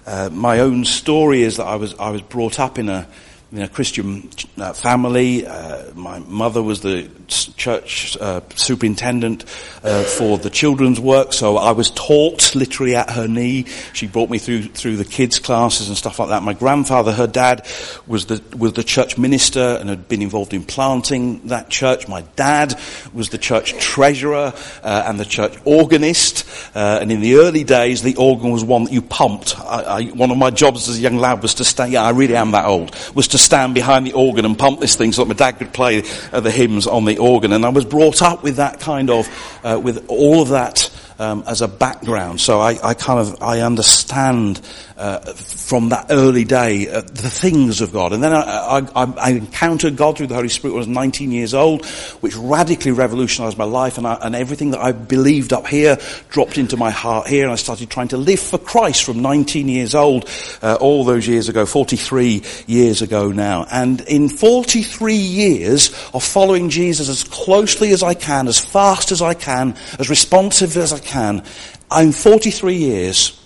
uh, 0.06 0.28
my 0.32 0.60
own 0.60 0.84
story 0.84 1.42
is 1.42 1.56
that 1.56 1.66
I 1.66 1.76
was, 1.76 1.94
I 1.94 2.10
was 2.10 2.22
brought 2.22 2.60
up 2.60 2.78
in 2.78 2.88
a, 2.88 3.08
in 3.54 3.62
a 3.62 3.68
Christian 3.68 4.28
uh, 4.58 4.72
family. 4.72 5.46
Uh, 5.46 5.94
my 5.94 6.18
mother 6.18 6.60
was 6.60 6.80
the 6.80 7.08
church 7.28 8.16
uh, 8.20 8.40
superintendent 8.56 9.44
uh, 9.84 10.02
for 10.02 10.38
the 10.38 10.50
children's 10.50 10.98
work, 10.98 11.32
so 11.32 11.56
I 11.56 11.70
was 11.70 11.90
taught 11.90 12.54
literally 12.56 12.96
at 12.96 13.10
her 13.10 13.28
knee. 13.28 13.66
She 13.92 14.08
brought 14.08 14.28
me 14.28 14.38
through 14.38 14.64
through 14.64 14.96
the 14.96 15.04
kids' 15.04 15.38
classes 15.38 15.88
and 15.88 15.96
stuff 15.96 16.18
like 16.18 16.30
that. 16.30 16.42
My 16.42 16.52
grandfather, 16.52 17.12
her 17.12 17.28
dad, 17.28 17.66
was 18.08 18.26
the 18.26 18.42
was 18.56 18.72
the 18.72 18.82
church 18.82 19.16
minister 19.16 19.78
and 19.80 19.88
had 19.88 20.08
been 20.08 20.22
involved 20.22 20.52
in 20.52 20.64
planting 20.64 21.46
that 21.48 21.70
church. 21.70 22.08
My 22.08 22.22
dad 22.34 22.74
was 23.12 23.28
the 23.28 23.38
church 23.38 23.78
treasurer 23.78 24.52
uh, 24.82 25.04
and 25.06 25.18
the 25.20 25.24
church 25.24 25.56
organist. 25.64 26.44
Uh, 26.74 26.98
and 27.00 27.12
in 27.12 27.20
the 27.20 27.36
early 27.36 27.62
days, 27.62 28.02
the 28.02 28.16
organ 28.16 28.50
was 28.50 28.64
one 28.64 28.84
that 28.84 28.92
you 28.92 29.00
pumped. 29.00 29.58
I, 29.60 29.82
I, 29.82 30.02
one 30.06 30.32
of 30.32 30.38
my 30.38 30.50
jobs 30.50 30.88
as 30.88 30.98
a 30.98 31.00
young 31.00 31.18
lad 31.18 31.40
was 31.40 31.54
to 31.54 31.64
stay. 31.64 31.90
Yeah, 31.90 32.02
I 32.02 32.10
really 32.10 32.36
am 32.36 32.50
that 32.50 32.66
old. 32.66 32.94
Was 33.14 33.28
to 33.28 33.38
stand 33.44 33.74
behind 33.74 34.06
the 34.06 34.12
organ 34.12 34.44
and 34.44 34.58
pump 34.58 34.80
this 34.80 34.96
thing 34.96 35.12
so 35.12 35.22
that 35.22 35.28
my 35.28 35.34
dad 35.34 35.58
could 35.58 35.72
play 35.72 36.02
uh, 36.32 36.40
the 36.40 36.50
hymns 36.50 36.86
on 36.86 37.04
the 37.04 37.18
organ. 37.18 37.52
And 37.52 37.64
I 37.64 37.68
was 37.68 37.84
brought 37.84 38.22
up 38.22 38.42
with 38.42 38.56
that 38.56 38.80
kind 38.80 39.10
of, 39.10 39.28
uh, 39.62 39.80
with 39.82 40.06
all 40.08 40.42
of 40.42 40.48
that 40.48 40.90
um, 41.18 41.44
as 41.46 41.60
a 41.60 41.68
background. 41.68 42.40
So 42.40 42.60
I, 42.60 42.78
I, 42.82 42.94
kind 42.94 43.20
of 43.20 43.42
I 43.42 43.60
understand 43.60 44.60
uh, 44.96 45.18
from 45.34 45.88
that 45.88 46.06
early 46.10 46.44
day 46.44 46.88
uh, 46.88 47.00
the 47.00 47.30
things 47.30 47.80
of 47.80 47.92
God. 47.92 48.12
And 48.12 48.22
then 48.22 48.32
I, 48.32 48.86
I, 48.94 49.04
I, 49.04 49.30
encountered 49.30 49.96
God 49.96 50.16
through 50.16 50.28
the 50.28 50.36
Holy 50.36 50.48
Spirit 50.48 50.74
when 50.74 50.78
I 50.78 50.86
was 50.86 50.88
19 50.88 51.32
years 51.32 51.52
old, 51.52 51.84
which 52.20 52.36
radically 52.36 52.92
revolutionized 52.92 53.58
my 53.58 53.64
life. 53.64 53.98
And, 53.98 54.06
and 54.06 54.36
everything 54.36 54.70
that 54.70 54.80
I 54.80 54.92
believed 54.92 55.52
up 55.52 55.66
here 55.66 55.98
dropped 56.28 56.58
into 56.58 56.76
my 56.76 56.90
heart 56.90 57.26
here. 57.26 57.42
And 57.44 57.52
I 57.52 57.56
started 57.56 57.90
trying 57.90 58.08
to 58.08 58.16
live 58.16 58.38
for 58.38 58.58
Christ 58.58 59.02
from 59.02 59.20
19 59.20 59.68
years 59.68 59.94
old, 59.94 60.28
uh, 60.62 60.76
all 60.80 61.04
those 61.04 61.26
years 61.26 61.48
ago, 61.48 61.66
43 61.66 62.42
years 62.66 63.02
ago 63.02 63.32
now. 63.32 63.66
And 63.70 64.00
in 64.02 64.28
43 64.28 65.14
years 65.14 65.88
of 66.14 66.22
following 66.22 66.70
Jesus 66.70 67.08
as 67.08 67.24
closely 67.24 67.90
as 67.92 68.02
I 68.04 68.14
can, 68.14 68.46
as 68.46 68.58
fast 68.58 69.10
as 69.10 69.22
I 69.22 69.34
can, 69.34 69.76
as 69.98 70.08
responsive 70.08 70.76
as 70.76 70.92
I 70.92 71.00
can, 71.00 71.42
I'm 71.90 72.12
43 72.12 72.76
years, 72.76 73.40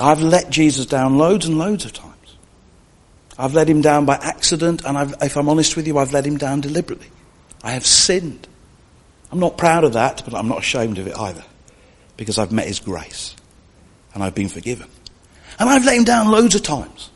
I've 0.00 0.20
let 0.20 0.50
Jesus 0.50 0.86
down 0.86 1.18
loads 1.18 1.46
and 1.46 1.58
loads 1.58 1.84
of 1.84 1.92
times. 1.92 2.14
I've 3.38 3.54
let 3.54 3.68
him 3.68 3.80
down 3.80 4.04
by 4.04 4.16
accident, 4.16 4.84
and 4.84 4.98
I've, 4.98 5.14
if 5.22 5.36
I'm 5.36 5.48
honest 5.48 5.76
with 5.76 5.86
you, 5.86 5.98
I've 5.98 6.12
let 6.12 6.26
him 6.26 6.38
down 6.38 6.60
deliberately. 6.60 7.08
I 7.62 7.72
have 7.72 7.86
sinned. 7.86 8.46
I'm 9.30 9.38
not 9.38 9.56
proud 9.56 9.84
of 9.84 9.92
that, 9.94 10.22
but 10.24 10.34
I'm 10.34 10.48
not 10.48 10.58
ashamed 10.58 10.98
of 10.98 11.06
it 11.06 11.16
either, 11.16 11.44
because 12.16 12.38
I've 12.38 12.52
met 12.52 12.66
his 12.66 12.80
grace, 12.80 13.36
and 14.14 14.22
I've 14.22 14.34
been 14.34 14.48
forgiven. 14.48 14.88
And 15.58 15.68
I've 15.68 15.84
let 15.84 15.96
him 15.96 16.04
down 16.04 16.30
loads 16.30 16.54
of 16.54 16.62
times, 16.62 17.10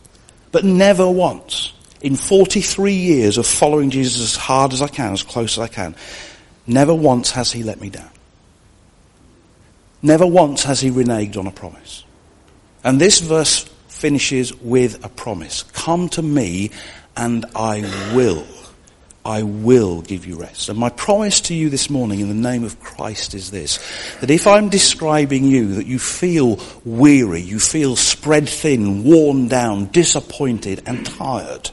but 0.50 0.64
never 0.64 1.08
once 1.10 1.72
in 2.02 2.16
43 2.16 2.92
years 2.92 3.38
of 3.38 3.46
following 3.46 3.90
Jesus 3.90 4.20
as 4.22 4.36
hard 4.36 4.72
as 4.72 4.82
I 4.82 4.88
can, 4.88 5.12
as 5.12 5.22
close 5.22 5.56
as 5.56 5.60
I 5.60 5.68
can, 5.68 5.94
never 6.66 6.94
once 6.94 7.30
has 7.32 7.52
he 7.52 7.62
let 7.62 7.80
me 7.80 7.90
down. 7.90 8.10
Never 10.02 10.26
once 10.26 10.64
has 10.64 10.80
he 10.80 10.90
reneged 10.90 11.36
on 11.36 11.46
a 11.46 11.52
promise. 11.52 12.04
And 12.84 13.00
this 13.00 13.20
verse 13.20 13.64
finishes 13.88 14.54
with 14.54 15.04
a 15.04 15.08
promise. 15.08 15.62
Come 15.72 16.08
to 16.10 16.22
me 16.22 16.70
and 17.16 17.46
I 17.54 17.82
will. 18.14 18.46
I 19.24 19.44
will 19.44 20.02
give 20.02 20.26
you 20.26 20.40
rest. 20.40 20.68
And 20.68 20.76
my 20.76 20.88
promise 20.88 21.42
to 21.42 21.54
you 21.54 21.70
this 21.70 21.88
morning 21.88 22.18
in 22.18 22.28
the 22.28 22.34
name 22.34 22.64
of 22.64 22.80
Christ 22.80 23.34
is 23.34 23.52
this, 23.52 23.78
that 24.20 24.30
if 24.30 24.48
I'm 24.48 24.68
describing 24.68 25.44
you, 25.44 25.74
that 25.74 25.86
you 25.86 26.00
feel 26.00 26.58
weary, 26.84 27.40
you 27.40 27.60
feel 27.60 27.94
spread 27.94 28.48
thin, 28.48 29.04
worn 29.04 29.46
down, 29.46 29.86
disappointed 29.86 30.82
and 30.86 31.06
tired, 31.06 31.70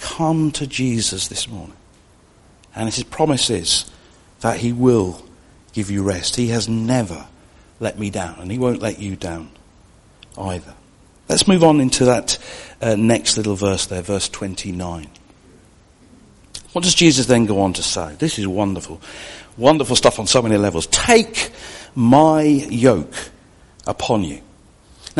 come 0.00 0.50
to 0.52 0.66
Jesus 0.66 1.28
this 1.28 1.46
morning. 1.46 1.76
And 2.74 2.92
his 2.92 3.04
promise 3.04 3.48
is 3.48 3.88
that 4.40 4.56
he 4.56 4.72
will 4.72 5.24
give 5.72 5.88
you 5.88 6.02
rest. 6.02 6.34
He 6.34 6.48
has 6.48 6.68
never 6.68 7.28
let 7.78 7.96
me 7.96 8.10
down 8.10 8.40
and 8.40 8.50
he 8.50 8.58
won't 8.58 8.82
let 8.82 8.98
you 8.98 9.14
down 9.14 9.50
either. 10.38 10.74
Let's 11.28 11.46
move 11.46 11.62
on 11.62 11.80
into 11.80 12.06
that 12.06 12.38
uh, 12.80 12.96
next 12.96 13.36
little 13.36 13.54
verse 13.54 13.86
there, 13.86 14.02
verse 14.02 14.28
29. 14.28 15.08
What 16.72 16.84
does 16.84 16.94
Jesus 16.94 17.26
then 17.26 17.46
go 17.46 17.60
on 17.60 17.72
to 17.74 17.82
say? 17.82 18.14
This 18.18 18.38
is 18.38 18.46
wonderful. 18.46 19.00
Wonderful 19.56 19.96
stuff 19.96 20.18
on 20.18 20.26
so 20.26 20.42
many 20.42 20.56
levels. 20.56 20.86
Take 20.86 21.50
my 21.94 22.42
yoke 22.42 23.14
upon 23.86 24.24
you. 24.24 24.40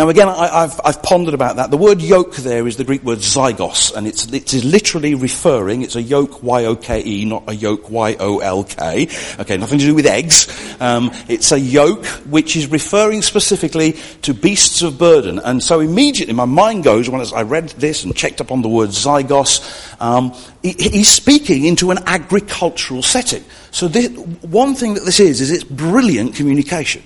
Now 0.01 0.09
again, 0.09 0.29
I, 0.29 0.63
have 0.63 0.81
I've 0.83 1.03
pondered 1.03 1.35
about 1.35 1.57
that. 1.57 1.71
The 1.71 1.77
word 1.77 2.01
yoke 2.01 2.35
there 2.37 2.67
is 2.67 2.79
the 2.79 2.85
Greek 2.85 3.03
word 3.03 3.19
zygos, 3.19 3.95
and 3.95 4.07
it's, 4.07 4.33
it's 4.33 4.65
literally 4.65 5.15
referring, 5.15 5.83
it's 5.83 5.95
a 5.95 6.01
yoke 6.01 6.43
Y-O-K-E, 6.43 7.27
not 7.27 7.45
a 7.49 7.55
yoke 7.55 7.91
Y-O-L-K. 7.91 9.09
Okay, 9.41 9.59
nothing 9.59 9.79
to 9.79 9.85
do 9.85 9.95
with 9.95 10.07
eggs. 10.07 10.49
Um, 10.81 11.11
it's 11.29 11.53
a 11.53 11.61
yoke 11.61 12.07
which 12.31 12.57
is 12.57 12.69
referring 12.69 13.21
specifically 13.21 13.93
to 14.23 14.33
beasts 14.33 14.81
of 14.81 14.97
burden. 14.97 15.39
And 15.39 15.63
so 15.63 15.81
immediately 15.81 16.33
my 16.33 16.47
mind 16.47 16.83
goes, 16.83 17.11
when 17.11 17.21
I 17.35 17.43
read 17.43 17.69
this 17.69 18.03
and 18.03 18.17
checked 18.17 18.41
up 18.41 18.51
on 18.51 18.63
the 18.63 18.71
word 18.71 18.89
zygos, 18.95 20.01
um, 20.01 20.33
he, 20.63 20.73
he's 20.79 21.11
speaking 21.11 21.67
into 21.67 21.91
an 21.91 21.99
agricultural 22.07 23.03
setting. 23.03 23.45
So 23.71 23.87
this, 23.87 24.09
one 24.41 24.75
thing 24.75 24.95
that 24.95 25.05
this 25.05 25.21
is, 25.21 25.43
is 25.43 25.51
it's 25.51 25.65
brilliant 25.65 26.37
communication 26.37 27.03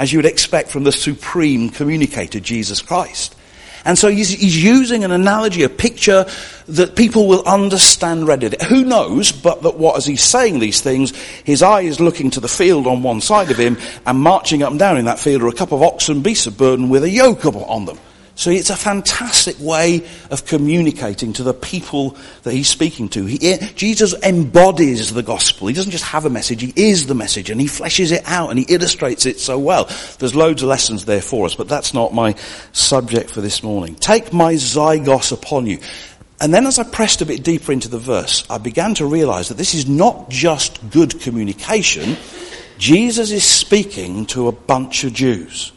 as 0.00 0.10
you 0.10 0.18
would 0.18 0.26
expect 0.26 0.70
from 0.70 0.82
the 0.82 0.90
supreme 0.90 1.68
communicator, 1.68 2.40
Jesus 2.40 2.80
Christ. 2.80 3.36
And 3.84 3.98
so 3.98 4.08
he's, 4.08 4.30
he's, 4.30 4.62
using 4.62 5.04
an 5.04 5.10
analogy, 5.10 5.62
a 5.62 5.68
picture 5.68 6.26
that 6.68 6.96
people 6.96 7.28
will 7.28 7.46
understand 7.46 8.26
readily. 8.26 8.56
Who 8.68 8.84
knows 8.84 9.30
but 9.30 9.62
that 9.62 9.76
what, 9.76 9.96
as 9.96 10.06
he's 10.06 10.22
saying 10.22 10.58
these 10.58 10.80
things, 10.80 11.14
his 11.44 11.62
eye 11.62 11.82
is 11.82 12.00
looking 12.00 12.30
to 12.30 12.40
the 12.40 12.48
field 12.48 12.86
on 12.86 13.02
one 13.02 13.20
side 13.20 13.50
of 13.50 13.58
him 13.58 13.76
and 14.06 14.18
marching 14.18 14.62
up 14.62 14.70
and 14.70 14.78
down 14.78 14.96
in 14.96 15.04
that 15.04 15.18
field 15.18 15.42
are 15.42 15.48
a 15.48 15.52
couple 15.52 15.76
of 15.76 15.82
oxen 15.82 16.22
beasts 16.22 16.46
of 16.46 16.56
burden 16.56 16.88
with 16.88 17.04
a 17.04 17.10
yoke 17.10 17.44
on 17.44 17.84
them. 17.84 17.98
So 18.40 18.50
it's 18.50 18.70
a 18.70 18.76
fantastic 18.76 19.60
way 19.60 20.08
of 20.30 20.46
communicating 20.46 21.34
to 21.34 21.42
the 21.42 21.52
people 21.52 22.16
that 22.44 22.54
he's 22.54 22.70
speaking 22.70 23.10
to. 23.10 23.26
He, 23.26 23.52
eh, 23.52 23.68
Jesus 23.76 24.14
embodies 24.22 25.12
the 25.12 25.22
gospel. 25.22 25.66
He 25.66 25.74
doesn't 25.74 25.90
just 25.90 26.04
have 26.04 26.24
a 26.24 26.30
message, 26.30 26.62
he 26.62 26.72
is 26.74 27.06
the 27.06 27.14
message 27.14 27.50
and 27.50 27.60
he 27.60 27.66
fleshes 27.66 28.12
it 28.12 28.22
out 28.24 28.48
and 28.48 28.58
he 28.58 28.64
illustrates 28.70 29.26
it 29.26 29.40
so 29.40 29.58
well. 29.58 29.90
There's 30.18 30.34
loads 30.34 30.62
of 30.62 30.70
lessons 30.70 31.04
there 31.04 31.20
for 31.20 31.44
us, 31.44 31.54
but 31.54 31.68
that's 31.68 31.92
not 31.92 32.14
my 32.14 32.34
subject 32.72 33.28
for 33.28 33.42
this 33.42 33.62
morning. 33.62 33.94
Take 33.96 34.32
my 34.32 34.54
zygos 34.54 35.32
upon 35.32 35.66
you. 35.66 35.78
And 36.40 36.54
then 36.54 36.64
as 36.64 36.78
I 36.78 36.84
pressed 36.84 37.20
a 37.20 37.26
bit 37.26 37.44
deeper 37.44 37.72
into 37.72 37.88
the 37.88 37.98
verse, 37.98 38.46
I 38.48 38.56
began 38.56 38.94
to 38.94 39.04
realize 39.04 39.48
that 39.48 39.58
this 39.58 39.74
is 39.74 39.86
not 39.86 40.30
just 40.30 40.80
good 40.88 41.20
communication. 41.20 42.16
Jesus 42.78 43.32
is 43.32 43.44
speaking 43.44 44.24
to 44.28 44.48
a 44.48 44.52
bunch 44.52 45.04
of 45.04 45.12
Jews. 45.12 45.72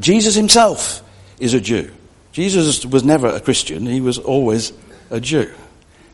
Jesus 0.00 0.34
himself 0.34 1.03
is 1.38 1.54
a 1.54 1.60
Jew. 1.60 1.90
Jesus 2.32 2.84
was 2.84 3.04
never 3.04 3.28
a 3.28 3.40
Christian, 3.40 3.86
he 3.86 4.00
was 4.00 4.18
always 4.18 4.72
a 5.10 5.20
Jew. 5.20 5.52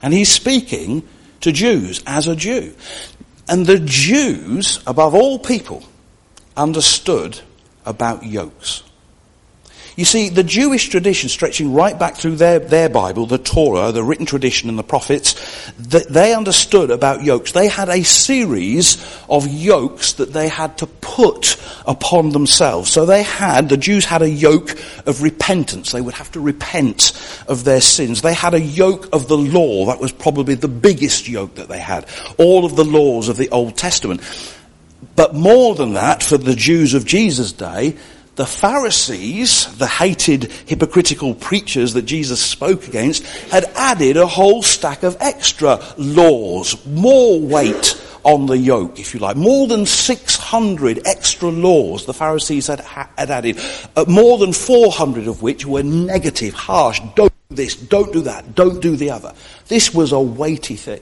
And 0.02 0.12
he's 0.12 0.30
speaking 0.30 1.06
to 1.40 1.52
Jews 1.52 2.02
as 2.06 2.26
a 2.26 2.36
Jew. 2.36 2.74
And 3.48 3.66
the 3.66 3.78
Jews, 3.78 4.80
above 4.86 5.14
all 5.14 5.38
people, 5.38 5.82
understood 6.56 7.40
about 7.84 8.24
yokes. 8.24 8.82
You 10.00 10.06
see, 10.06 10.30
the 10.30 10.42
Jewish 10.42 10.88
tradition 10.88 11.28
stretching 11.28 11.74
right 11.74 11.98
back 11.98 12.16
through 12.16 12.36
their, 12.36 12.58
their 12.58 12.88
Bible, 12.88 13.26
the 13.26 13.36
Torah, 13.36 13.92
the 13.92 14.02
written 14.02 14.24
tradition 14.24 14.70
and 14.70 14.78
the 14.78 14.82
prophets, 14.82 15.34
that 15.78 16.08
they 16.08 16.32
understood 16.32 16.90
about 16.90 17.22
yokes. 17.22 17.52
They 17.52 17.68
had 17.68 17.90
a 17.90 18.02
series 18.02 18.96
of 19.28 19.46
yokes 19.46 20.14
that 20.14 20.32
they 20.32 20.48
had 20.48 20.78
to 20.78 20.86
put 20.86 21.62
upon 21.86 22.30
themselves. 22.30 22.90
So 22.90 23.04
they 23.04 23.22
had, 23.22 23.68
the 23.68 23.76
Jews 23.76 24.06
had 24.06 24.22
a 24.22 24.30
yoke 24.30 24.70
of 25.04 25.20
repentance. 25.20 25.92
They 25.92 26.00
would 26.00 26.14
have 26.14 26.32
to 26.32 26.40
repent 26.40 27.12
of 27.46 27.64
their 27.64 27.82
sins. 27.82 28.22
They 28.22 28.32
had 28.32 28.54
a 28.54 28.60
yoke 28.60 29.10
of 29.12 29.28
the 29.28 29.36
law. 29.36 29.84
That 29.84 30.00
was 30.00 30.12
probably 30.12 30.54
the 30.54 30.66
biggest 30.66 31.28
yoke 31.28 31.56
that 31.56 31.68
they 31.68 31.78
had. 31.78 32.06
All 32.38 32.64
of 32.64 32.74
the 32.74 32.86
laws 32.86 33.28
of 33.28 33.36
the 33.36 33.50
Old 33.50 33.76
Testament. 33.76 34.22
But 35.14 35.34
more 35.34 35.74
than 35.74 35.92
that, 35.92 36.22
for 36.22 36.38
the 36.38 36.54
Jews 36.54 36.94
of 36.94 37.04
Jesus' 37.04 37.52
day, 37.52 37.98
the 38.36 38.46
Pharisees, 38.46 39.76
the 39.76 39.86
hated 39.86 40.44
hypocritical 40.66 41.34
preachers 41.34 41.94
that 41.94 42.02
Jesus 42.02 42.40
spoke 42.40 42.86
against, 42.86 43.24
had 43.50 43.64
added 43.74 44.16
a 44.16 44.26
whole 44.26 44.62
stack 44.62 45.02
of 45.02 45.16
extra 45.20 45.80
laws, 45.98 46.84
more 46.86 47.40
weight 47.40 48.00
on 48.22 48.46
the 48.46 48.56
yoke, 48.56 48.98
if 48.98 49.14
you 49.14 49.20
like. 49.20 49.36
More 49.36 49.66
than 49.66 49.86
600 49.86 51.06
extra 51.06 51.48
laws 51.48 52.06
the 52.06 52.14
Pharisees 52.14 52.66
had, 52.66 52.80
had 52.80 53.30
added, 53.30 53.58
uh, 53.96 54.04
more 54.08 54.38
than 54.38 54.52
400 54.52 55.26
of 55.26 55.42
which 55.42 55.66
were 55.66 55.82
negative, 55.82 56.54
harsh, 56.54 57.00
don't 57.16 57.32
do 57.48 57.56
this, 57.56 57.74
don't 57.76 58.12
do 58.12 58.22
that, 58.22 58.54
don't 58.54 58.80
do 58.80 58.96
the 58.96 59.10
other. 59.10 59.34
This 59.68 59.92
was 59.94 60.12
a 60.12 60.20
weighty 60.20 60.76
thing. 60.76 61.00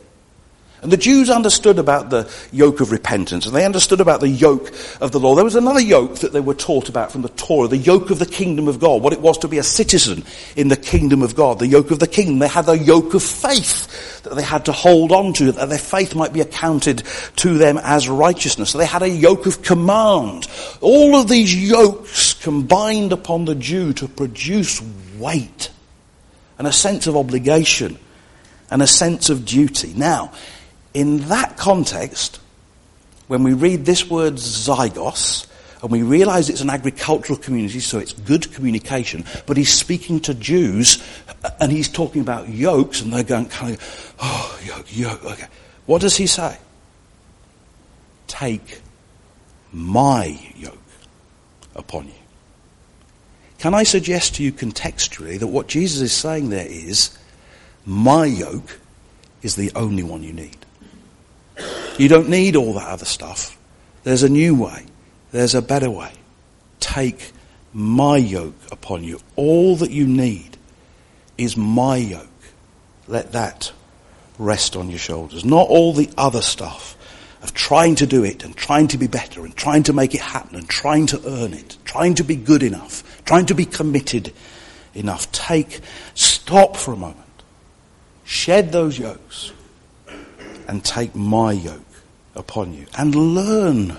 And 0.80 0.92
the 0.92 0.96
Jews 0.96 1.28
understood 1.28 1.78
about 1.78 2.10
the 2.10 2.30
yoke 2.52 2.80
of 2.80 2.92
repentance, 2.92 3.46
and 3.46 3.54
they 3.54 3.64
understood 3.64 4.00
about 4.00 4.20
the 4.20 4.28
yoke 4.28 4.72
of 5.00 5.10
the 5.10 5.18
law. 5.18 5.34
There 5.34 5.44
was 5.44 5.56
another 5.56 5.80
yoke 5.80 6.16
that 6.20 6.32
they 6.32 6.40
were 6.40 6.54
taught 6.54 6.88
about 6.88 7.10
from 7.10 7.22
the 7.22 7.30
Torah, 7.30 7.66
the 7.66 7.76
yoke 7.76 8.10
of 8.10 8.20
the 8.20 8.26
kingdom 8.26 8.68
of 8.68 8.78
God, 8.78 9.02
what 9.02 9.12
it 9.12 9.20
was 9.20 9.38
to 9.38 9.48
be 9.48 9.58
a 9.58 9.64
citizen 9.64 10.24
in 10.54 10.68
the 10.68 10.76
kingdom 10.76 11.22
of 11.22 11.34
God, 11.34 11.58
the 11.58 11.66
yoke 11.66 11.90
of 11.90 11.98
the 11.98 12.06
kingdom. 12.06 12.38
They 12.38 12.46
had 12.46 12.66
the 12.66 12.78
yoke 12.78 13.14
of 13.14 13.24
faith 13.24 14.22
that 14.22 14.36
they 14.36 14.42
had 14.42 14.66
to 14.66 14.72
hold 14.72 15.10
on 15.10 15.32
to, 15.34 15.50
that 15.50 15.68
their 15.68 15.78
faith 15.78 16.14
might 16.14 16.32
be 16.32 16.42
accounted 16.42 17.02
to 17.36 17.58
them 17.58 17.78
as 17.78 18.08
righteousness. 18.08 18.70
So 18.70 18.78
they 18.78 18.86
had 18.86 19.02
a 19.02 19.08
yoke 19.08 19.46
of 19.46 19.62
command. 19.62 20.46
All 20.80 21.16
of 21.16 21.28
these 21.28 21.54
yokes 21.54 22.34
combined 22.34 23.12
upon 23.12 23.46
the 23.46 23.56
Jew 23.56 23.92
to 23.94 24.06
produce 24.06 24.80
weight 25.18 25.70
and 26.56 26.68
a 26.68 26.72
sense 26.72 27.08
of 27.08 27.16
obligation 27.16 27.98
and 28.70 28.82
a 28.82 28.86
sense 28.86 29.30
of 29.30 29.44
duty. 29.44 29.92
Now, 29.96 30.32
in 30.94 31.28
that 31.28 31.56
context, 31.56 32.40
when 33.26 33.42
we 33.42 33.52
read 33.52 33.84
this 33.84 34.08
word 34.08 34.34
zygos, 34.34 35.46
and 35.82 35.90
we 35.92 36.02
realize 36.02 36.50
it's 36.50 36.60
an 36.60 36.70
agricultural 36.70 37.38
community, 37.38 37.80
so 37.80 37.98
it's 37.98 38.12
good 38.12 38.52
communication, 38.52 39.24
but 39.46 39.56
he's 39.56 39.72
speaking 39.72 40.18
to 40.20 40.34
Jews, 40.34 41.02
and 41.60 41.70
he's 41.70 41.88
talking 41.88 42.20
about 42.20 42.48
yokes, 42.48 43.00
and 43.00 43.12
they're 43.12 43.22
going 43.22 43.46
kind 43.46 43.74
of, 43.74 44.14
oh, 44.18 44.60
yoke, 44.64 44.96
yoke, 44.96 45.24
okay. 45.24 45.46
What 45.86 46.00
does 46.00 46.16
he 46.16 46.26
say? 46.26 46.58
Take 48.26 48.80
my 49.72 50.38
yoke 50.56 50.78
upon 51.76 52.06
you. 52.08 52.12
Can 53.58 53.74
I 53.74 53.82
suggest 53.82 54.36
to 54.36 54.42
you 54.42 54.52
contextually 54.52 55.38
that 55.38 55.46
what 55.48 55.66
Jesus 55.66 56.00
is 56.00 56.12
saying 56.12 56.50
there 56.50 56.66
is, 56.66 57.16
my 57.84 58.24
yoke 58.24 58.78
is 59.42 59.56
the 59.56 59.72
only 59.74 60.02
one 60.02 60.22
you 60.22 60.32
need. 60.32 60.57
You 61.98 62.08
don't 62.08 62.28
need 62.28 62.54
all 62.54 62.74
that 62.74 62.88
other 62.88 63.04
stuff. 63.04 63.58
There's 64.04 64.22
a 64.22 64.28
new 64.28 64.54
way. 64.54 64.86
There's 65.32 65.56
a 65.56 65.62
better 65.62 65.90
way. 65.90 66.12
Take 66.78 67.32
my 67.72 68.16
yoke 68.16 68.54
upon 68.70 69.02
you. 69.02 69.20
All 69.34 69.76
that 69.76 69.90
you 69.90 70.06
need 70.06 70.56
is 71.36 71.56
my 71.56 71.96
yoke. 71.96 72.28
Let 73.08 73.32
that 73.32 73.72
rest 74.38 74.76
on 74.76 74.90
your 74.90 74.98
shoulders. 74.98 75.44
Not 75.44 75.68
all 75.68 75.92
the 75.92 76.08
other 76.16 76.40
stuff 76.40 76.96
of 77.42 77.52
trying 77.52 77.96
to 77.96 78.06
do 78.06 78.24
it 78.24 78.44
and 78.44 78.56
trying 78.56 78.88
to 78.88 78.98
be 78.98 79.08
better 79.08 79.44
and 79.44 79.54
trying 79.56 79.82
to 79.84 79.92
make 79.92 80.14
it 80.14 80.20
happen 80.20 80.56
and 80.56 80.68
trying 80.68 81.06
to 81.06 81.20
earn 81.26 81.52
it, 81.52 81.76
trying 81.84 82.14
to 82.14 82.24
be 82.24 82.36
good 82.36 82.62
enough, 82.62 83.22
trying 83.24 83.46
to 83.46 83.54
be 83.54 83.64
committed 83.64 84.32
enough. 84.94 85.30
Take, 85.32 85.80
stop 86.14 86.76
for 86.76 86.92
a 86.92 86.96
moment. 86.96 87.24
Shed 88.24 88.72
those 88.72 88.98
yokes 88.98 89.52
and 90.68 90.84
take 90.84 91.14
my 91.14 91.52
yoke 91.52 91.87
upon 92.38 92.72
you 92.72 92.86
and 92.96 93.14
learn 93.14 93.96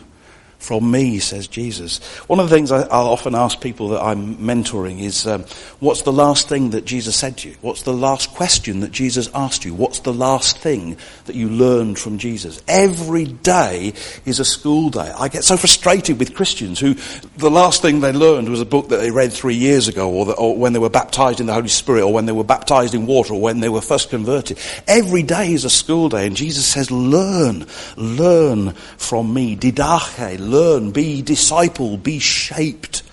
from 0.60 0.92
me, 0.92 1.20
says 1.20 1.48
Jesus. 1.48 2.00
One 2.28 2.40
of 2.40 2.50
the 2.50 2.56
things 2.56 2.72
I, 2.72 2.82
will 2.82 3.10
often 3.10 3.34
ask 3.34 3.62
people 3.62 3.90
that 3.90 4.04
I'm 4.04 4.36
mentoring 4.36 5.00
is, 5.00 5.26
um, 5.26 5.46
what's 5.80 6.02
the 6.02 6.12
last 6.12 6.50
thing 6.50 6.72
that 6.72 6.84
Jesus 6.84 7.16
said 7.16 7.38
to 7.38 7.50
you? 7.50 7.56
What's 7.62 7.84
the 7.84 7.94
last 7.94 8.32
question 8.32 8.82
that 8.82 8.92
Jesus 8.92 9.30
asked 9.34 9.64
you? 9.64 9.74
What's 9.74 10.00
the 10.00 10.14
last 10.14 10.58
thing 10.58 10.98
that 11.26 11.36
you 11.36 11.50
learned 11.50 11.98
from 11.98 12.18
Jesus? 12.18 12.62
Every 12.68 13.24
day 13.26 13.94
is 14.26 14.40
a 14.40 14.46
school 14.46 14.90
day. 14.90 15.12
I 15.18 15.30
get 15.30 15.46
so 15.46 15.56
frustrated 15.56 16.20
with 16.20 16.36
Christians 16.36 16.78
who 16.80 16.96
the 17.38 17.50
last 17.50 17.82
thing 17.82 18.02
they 18.02 18.12
learned 18.12 18.50
was 18.50 18.62
a 18.62 18.66
book 18.66 18.90
that 18.90 18.98
they 18.98 19.12
read 19.12 19.32
three 19.32 19.56
years 19.56 19.88
ago 19.88 20.12
or, 20.12 20.26
the, 20.26 20.34
or 20.34 20.58
when 20.58 20.74
they 20.74 20.80
were 20.80 20.90
baptized 20.90 21.40
in 21.40 21.48
the 21.48 21.54
Holy 21.54 21.70
Spirit 21.70 22.04
or 22.04 22.12
when 22.12 22.26
they 22.26 22.34
were 22.34 22.44
baptized 22.44 22.94
in 22.94 23.06
water 23.06 23.34
or 23.34 23.42
when 23.42 23.62
they 23.62 23.70
were 23.70 23.82
first 23.82 24.10
converted. 24.10 24.60
Every 24.90 25.24
day 25.24 25.54
is 25.54 25.64
a 25.64 25.70
school 25.70 26.10
day 26.10 26.28
and 26.28 26.36
Jesus 26.36 26.66
says, 26.66 26.92
learn, 26.92 27.66
learn 27.96 28.74
from 28.98 29.34
me. 29.34 29.56
Didache, 29.56 30.38
learn, 30.52 30.92
be 30.92 31.22
disciple, 31.22 31.98
be 31.98 32.20
shaped 32.20 33.04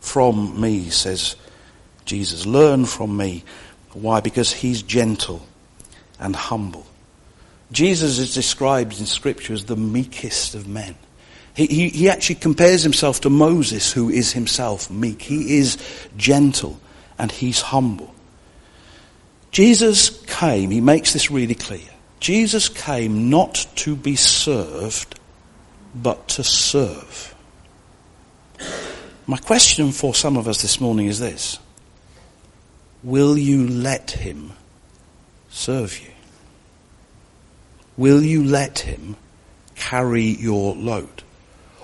from 0.00 0.60
me, 0.60 0.90
says 0.90 1.36
Jesus. 2.04 2.46
Learn 2.46 2.84
from 2.84 3.16
me. 3.16 3.44
Why? 3.92 4.20
Because 4.20 4.52
he's 4.52 4.82
gentle 4.82 5.46
and 6.18 6.34
humble. 6.34 6.86
Jesus 7.72 8.18
is 8.18 8.34
described 8.34 8.98
in 9.00 9.06
scripture 9.06 9.52
as 9.52 9.64
the 9.64 9.76
meekest 9.76 10.54
of 10.54 10.68
men. 10.68 10.94
He, 11.54 11.66
he, 11.66 11.88
he, 11.88 12.08
actually 12.08 12.36
compares 12.36 12.82
himself 12.82 13.20
to 13.22 13.30
Moses, 13.30 13.92
who 13.92 14.10
is 14.10 14.32
himself 14.32 14.90
meek. 14.90 15.22
He 15.22 15.58
is 15.58 15.78
gentle 16.16 16.80
and 17.18 17.30
he's 17.30 17.60
humble. 17.60 18.12
Jesus 19.52 20.10
came, 20.26 20.70
he 20.70 20.80
makes 20.80 21.12
this 21.12 21.30
really 21.30 21.54
clear. 21.54 21.88
Jesus 22.18 22.68
came 22.68 23.30
not 23.30 23.66
to 23.76 23.94
be 23.94 24.16
served, 24.16 25.18
but 25.94 26.28
to 26.28 26.44
serve. 26.44 27.34
My 29.26 29.36
question 29.38 29.90
for 29.92 30.14
some 30.14 30.36
of 30.36 30.48
us 30.48 30.62
this 30.62 30.80
morning 30.80 31.06
is 31.06 31.18
this. 31.18 31.58
Will 33.02 33.36
you 33.36 33.66
let 33.68 34.12
him 34.12 34.52
serve 35.50 35.98
you? 36.00 36.10
Will 37.96 38.22
you 38.22 38.44
let 38.44 38.80
him 38.80 39.16
carry 39.74 40.24
your 40.24 40.74
load? 40.74 41.23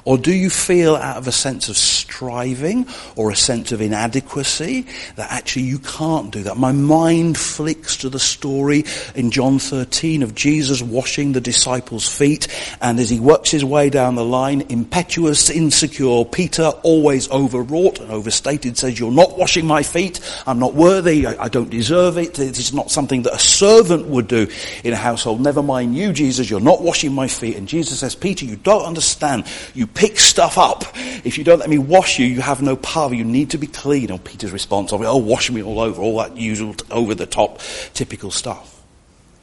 Or 0.04 0.18
do 0.18 0.32
you 0.32 0.50
feel 0.50 0.96
out 0.96 1.16
of 1.16 1.26
a 1.26 1.32
sense 1.32 1.68
of 1.68 1.76
striving 1.76 2.86
or 3.16 3.30
a 3.30 3.36
sense 3.36 3.72
of 3.72 3.80
inadequacy 3.80 4.86
that 5.16 5.30
actually 5.30 5.62
you 5.62 5.78
can't 5.78 6.30
do 6.30 6.42
that? 6.44 6.56
My 6.56 6.72
mind 6.72 7.38
flicks 7.38 7.96
to 7.98 8.08
the 8.08 8.18
story 8.18 8.84
in 9.14 9.30
John 9.30 9.58
13 9.58 10.22
of 10.22 10.34
Jesus 10.34 10.82
washing 10.82 11.32
the 11.32 11.40
disciples' 11.40 12.08
feet 12.08 12.48
and 12.80 12.98
as 12.98 13.10
he 13.10 13.20
works 13.20 13.50
his 13.50 13.64
way 13.64 13.90
down 13.90 14.14
the 14.14 14.24
line, 14.24 14.62
impetuous, 14.68 15.50
insecure, 15.50 16.24
Peter 16.24 16.68
always 16.82 17.30
overwrought 17.30 18.00
and 18.00 18.10
overstated 18.10 18.78
says, 18.78 18.98
you're 18.98 19.12
not 19.12 19.36
washing 19.36 19.66
my 19.66 19.82
feet. 19.82 20.20
I'm 20.46 20.58
not 20.58 20.74
worthy. 20.74 21.26
I, 21.26 21.44
I 21.44 21.48
don't 21.48 21.70
deserve 21.70 22.18
it. 22.18 22.38
It's 22.38 22.72
not 22.72 22.90
something 22.90 23.22
that 23.22 23.34
a 23.34 23.38
servant 23.38 24.06
would 24.06 24.28
do 24.28 24.48
in 24.84 24.92
a 24.92 24.96
household. 24.96 25.40
Never 25.40 25.62
mind 25.62 25.96
you, 25.96 26.12
Jesus. 26.12 26.48
You're 26.48 26.60
not 26.60 26.82
washing 26.82 27.12
my 27.12 27.28
feet. 27.28 27.56
And 27.56 27.68
Jesus 27.68 28.00
says, 28.00 28.14
Peter, 28.14 28.44
you 28.44 28.56
don't 28.56 28.84
understand. 28.84 29.44
You 29.74 29.86
pick 29.94 30.18
stuff 30.18 30.59
up. 30.59 30.85
If 31.24 31.38
you 31.38 31.44
don't 31.44 31.59
let 31.59 31.70
me 31.70 31.79
wash 31.79 32.18
you, 32.18 32.26
you 32.26 32.40
have 32.40 32.62
no 32.62 32.76
power. 32.76 33.12
You 33.14 33.24
need 33.24 33.50
to 33.50 33.59
be 33.59 33.66
clean. 33.66 34.11
And 34.11 34.22
Peter's 34.22 34.53
response, 34.53 34.92
oh, 34.92 35.16
wash 35.16 35.50
me 35.50 35.62
all 35.62 35.81
over, 35.81 36.00
all 36.00 36.18
that 36.18 36.37
usual 36.37 36.74
over 36.90 37.14
the 37.14 37.26
top 37.26 37.61
typical 37.94 38.31
stuff. 38.31 38.83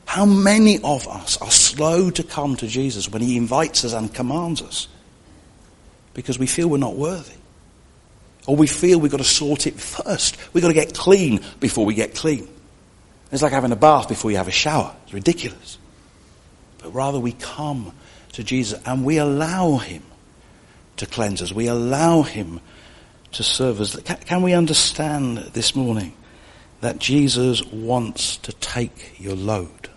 How 0.06 0.26
many 0.26 0.80
of 0.84 1.08
us 1.08 1.38
are 1.42 1.52
slow 1.52 2.10
to 2.12 2.24
come 2.24 2.56
to 2.58 2.68
Jesus 2.68 3.10
when 3.10 3.22
he 3.22 3.36
invites 3.38 3.84
us 3.84 3.94
and 3.94 4.14
commands 4.14 4.62
us? 4.62 4.88
Because 6.14 6.40
we 6.40 6.48
feel 6.48 6.70
we're 6.70 6.78
not 6.78 6.96
worthy. 6.96 7.36
Or 8.48 8.56
we 8.56 8.68
feel 8.68 9.00
we've 9.00 9.12
got 9.12 9.18
to 9.18 9.26
sort 9.26 9.68
it 9.68 9.74
first. 9.74 10.38
We've 10.54 10.62
got 10.62 10.70
to 10.70 10.74
get 10.74 10.94
clean 10.94 11.42
before 11.60 11.86
we 11.86 11.94
get 11.94 12.16
clean. 12.16 12.48
It's 13.32 13.42
like 13.42 13.52
having 13.52 13.74
a 13.74 13.76
bath 13.76 14.08
before 14.08 14.32
you 14.32 14.38
have 14.38 14.48
a 14.48 14.52
shower. 14.52 14.96
It's 15.04 15.14
ridiculous. 15.14 15.78
But 16.82 16.94
rather 16.94 17.20
we 17.20 17.34
come 17.34 17.92
to 18.34 18.44
Jesus 18.44 18.80
and 18.86 19.04
we 19.04 19.18
allow 19.18 19.76
him 19.76 20.04
to 20.98 21.06
cleanse 21.06 21.42
us. 21.42 21.52
We 21.54 21.68
allow 21.68 22.24
him 22.24 22.60
to 23.34 23.44
serve 23.44 23.82
us. 23.82 23.96
Can 24.26 24.42
we 24.42 24.54
understand 24.54 25.38
this 25.54 25.76
morning 25.76 26.14
that 26.82 27.00
Jesus 27.00 27.64
wants 27.66 28.38
to 28.38 28.54
take 28.54 29.20
your 29.20 29.36
load? 29.36 29.90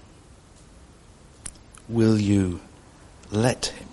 Will 1.88 2.18
you 2.18 2.60
let 3.30 3.66
him? 3.66 3.88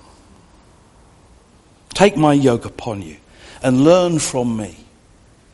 Take 1.94 2.16
my 2.16 2.34
yoke 2.34 2.66
upon 2.66 3.02
you 3.02 3.18
and 3.64 3.84
learn 3.84 4.20
from 4.20 4.56
me, 4.56 4.78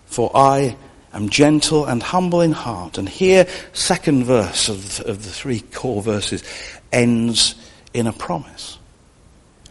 for 0.08 0.30
I 0.36 0.76
am 1.14 1.30
gentle 1.30 1.86
and 1.86 2.04
humble 2.04 2.42
in 2.42 2.52
heart. 2.52 2.98
And 2.98 3.08
here, 3.08 3.48
second 3.72 4.26
verse 4.26 4.68
of, 4.68 5.00
of 5.02 5.24
the 5.24 5.30
three 5.30 5.62
core 5.62 6.02
verses 6.02 6.44
ends 6.92 7.56
in 7.94 8.08
a 8.08 8.14
promise. 8.14 8.78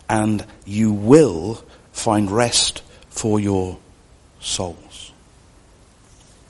And 0.08 0.44
you 0.64 0.92
will 0.92 1.62
find 1.92 2.30
rest 2.30 2.82
for 3.08 3.38
your 3.38 3.78
souls. 4.40 5.12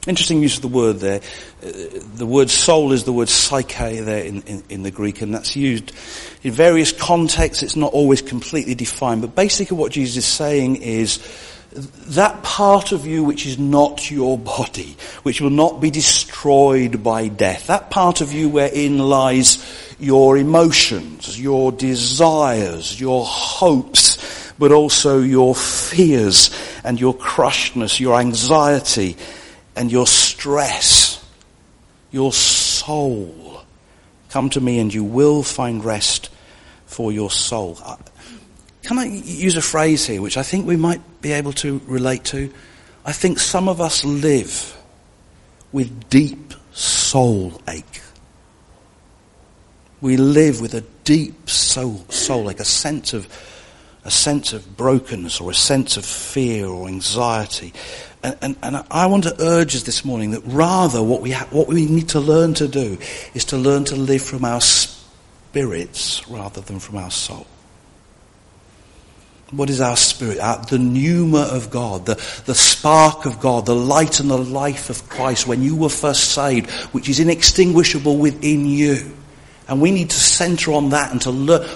Interesting 0.06 0.42
use 0.42 0.56
of 0.56 0.62
the 0.62 0.68
word 0.68 0.98
there. 0.98 1.20
Uh, 1.64 1.70
the 2.16 2.26
word 2.26 2.50
soul 2.50 2.90
is 2.90 3.04
the 3.04 3.12
word 3.12 3.28
psyche 3.28 4.00
there 4.00 4.24
in, 4.24 4.42
in, 4.42 4.64
in, 4.68 4.82
the 4.82 4.90
Greek, 4.90 5.22
and 5.22 5.32
that's 5.32 5.54
used 5.54 5.92
in 6.42 6.50
various 6.50 6.90
contexts. 6.90 7.62
It's 7.62 7.76
not 7.76 7.92
always 7.92 8.20
completely 8.20 8.74
defined, 8.74 9.20
but 9.20 9.36
basically 9.36 9.76
what 9.76 9.92
Jesus 9.92 10.16
is 10.16 10.26
saying 10.26 10.76
is 10.76 11.20
that 11.74 12.42
part 12.42 12.92
of 12.92 13.06
you 13.06 13.24
which 13.24 13.46
is 13.46 13.58
not 13.58 14.10
your 14.10 14.36
body, 14.36 14.96
which 15.22 15.40
will 15.40 15.50
not 15.50 15.80
be 15.80 15.90
destroyed 15.90 17.02
by 17.02 17.28
death, 17.28 17.68
that 17.68 17.90
part 17.90 18.20
of 18.20 18.32
you 18.32 18.48
wherein 18.48 18.98
lies 18.98 19.64
your 19.98 20.36
emotions, 20.36 21.40
your 21.40 21.72
desires, 21.72 23.00
your 23.00 23.24
hopes, 23.24 24.11
but 24.62 24.70
also 24.70 25.18
your 25.18 25.56
fears 25.56 26.48
and 26.84 27.00
your 27.00 27.12
crushedness, 27.12 27.98
your 27.98 28.16
anxiety 28.16 29.16
and 29.74 29.90
your 29.90 30.06
stress, 30.06 31.20
your 32.12 32.32
soul. 32.32 33.64
Come 34.30 34.50
to 34.50 34.60
me 34.60 34.78
and 34.78 34.94
you 34.94 35.02
will 35.02 35.42
find 35.42 35.84
rest 35.84 36.30
for 36.86 37.10
your 37.10 37.28
soul. 37.28 37.76
Uh, 37.84 37.96
can 38.84 39.00
I 39.00 39.06
use 39.06 39.56
a 39.56 39.62
phrase 39.62 40.06
here 40.06 40.22
which 40.22 40.36
I 40.36 40.44
think 40.44 40.64
we 40.64 40.76
might 40.76 41.00
be 41.20 41.32
able 41.32 41.54
to 41.54 41.80
relate 41.86 42.22
to? 42.26 42.48
I 43.04 43.10
think 43.10 43.40
some 43.40 43.68
of 43.68 43.80
us 43.80 44.04
live 44.04 44.80
with 45.72 46.08
deep 46.08 46.54
soul 46.70 47.60
ache. 47.68 48.00
We 50.00 50.16
live 50.16 50.60
with 50.60 50.74
a 50.74 50.84
deep 51.02 51.50
soul, 51.50 52.04
soul 52.10 52.48
ache, 52.48 52.60
a 52.60 52.64
sense 52.64 53.12
of 53.12 53.26
a 54.04 54.10
sense 54.10 54.52
of 54.52 54.76
brokenness 54.76 55.40
or 55.40 55.50
a 55.50 55.54
sense 55.54 55.96
of 55.96 56.04
fear 56.04 56.66
or 56.66 56.88
anxiety. 56.88 57.72
And, 58.22 58.36
and, 58.40 58.56
and 58.62 58.84
I 58.90 59.06
want 59.06 59.24
to 59.24 59.34
urge 59.40 59.76
us 59.76 59.82
this 59.82 60.04
morning 60.04 60.32
that 60.32 60.42
rather 60.44 61.02
what 61.02 61.22
we, 61.22 61.32
ha- 61.32 61.48
what 61.50 61.68
we 61.68 61.86
need 61.86 62.08
to 62.10 62.20
learn 62.20 62.54
to 62.54 62.68
do 62.68 62.98
is 63.34 63.44
to 63.46 63.56
learn 63.56 63.84
to 63.84 63.96
live 63.96 64.22
from 64.22 64.44
our 64.44 64.60
spirits 64.60 66.28
rather 66.28 66.60
than 66.60 66.80
from 66.80 66.96
our 66.96 67.10
soul. 67.10 67.46
What 69.50 69.68
is 69.68 69.80
our 69.80 69.96
spirit? 69.96 70.38
Our, 70.38 70.64
the 70.64 70.78
pneuma 70.78 71.42
of 71.42 71.70
God, 71.70 72.06
the, 72.06 72.14
the 72.46 72.54
spark 72.54 73.26
of 73.26 73.38
God, 73.38 73.66
the 73.66 73.74
light 73.74 74.18
and 74.18 74.30
the 74.30 74.38
life 74.38 74.88
of 74.88 75.08
Christ 75.08 75.46
when 75.46 75.62
you 75.62 75.76
were 75.76 75.90
first 75.90 76.32
saved, 76.32 76.70
which 76.92 77.08
is 77.08 77.20
inextinguishable 77.20 78.16
within 78.16 78.66
you. 78.66 79.12
And 79.68 79.80
we 79.80 79.90
need 79.90 80.10
to 80.10 80.16
center 80.16 80.72
on 80.72 80.90
that 80.90 81.12
and 81.12 81.20
to 81.22 81.30
learn. 81.30 81.68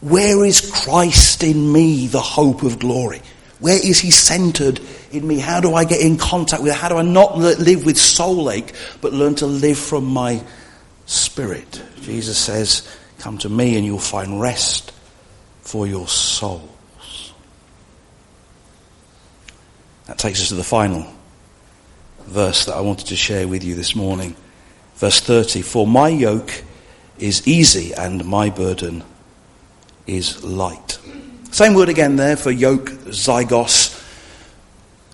Where 0.00 0.44
is 0.44 0.70
Christ 0.70 1.42
in 1.42 1.72
me, 1.72 2.06
the 2.06 2.20
hope 2.20 2.62
of 2.62 2.78
glory? 2.78 3.20
Where 3.58 3.76
is 3.76 3.98
he 3.98 4.12
centered 4.12 4.80
in 5.10 5.26
me? 5.26 5.38
How 5.38 5.60
do 5.60 5.74
I 5.74 5.84
get 5.84 6.00
in 6.00 6.16
contact 6.16 6.62
with 6.62 6.72
it? 6.72 6.76
How 6.76 6.88
do 6.88 6.96
I 6.96 7.02
not 7.02 7.36
live 7.36 7.84
with 7.84 7.98
soul 7.98 8.50
ache, 8.50 8.72
but 9.00 9.12
learn 9.12 9.34
to 9.36 9.46
live 9.46 9.78
from 9.78 10.04
my 10.04 10.42
spirit? 11.06 11.82
Jesus 12.00 12.38
says, 12.38 12.88
come 13.18 13.38
to 13.38 13.48
me 13.48 13.76
and 13.76 13.84
you'll 13.84 13.98
find 13.98 14.40
rest 14.40 14.92
for 15.62 15.86
your 15.86 16.06
souls. 16.06 17.32
That 20.06 20.18
takes 20.18 20.40
us 20.40 20.48
to 20.48 20.54
the 20.54 20.64
final 20.64 21.06
verse 22.20 22.66
that 22.66 22.74
I 22.74 22.80
wanted 22.80 23.08
to 23.08 23.16
share 23.16 23.48
with 23.48 23.64
you 23.64 23.74
this 23.74 23.96
morning. 23.96 24.36
Verse 24.94 25.20
30, 25.20 25.62
for 25.62 25.86
my 25.86 26.08
yoke 26.08 26.62
is 27.18 27.46
easy 27.46 27.92
and 27.92 28.24
my 28.24 28.50
burden 28.50 29.02
is 30.08 30.42
light. 30.42 30.98
Same 31.52 31.74
word 31.74 31.88
again 31.88 32.16
there 32.16 32.36
for 32.36 32.50
yoke, 32.50 32.90
zygos. 33.10 33.94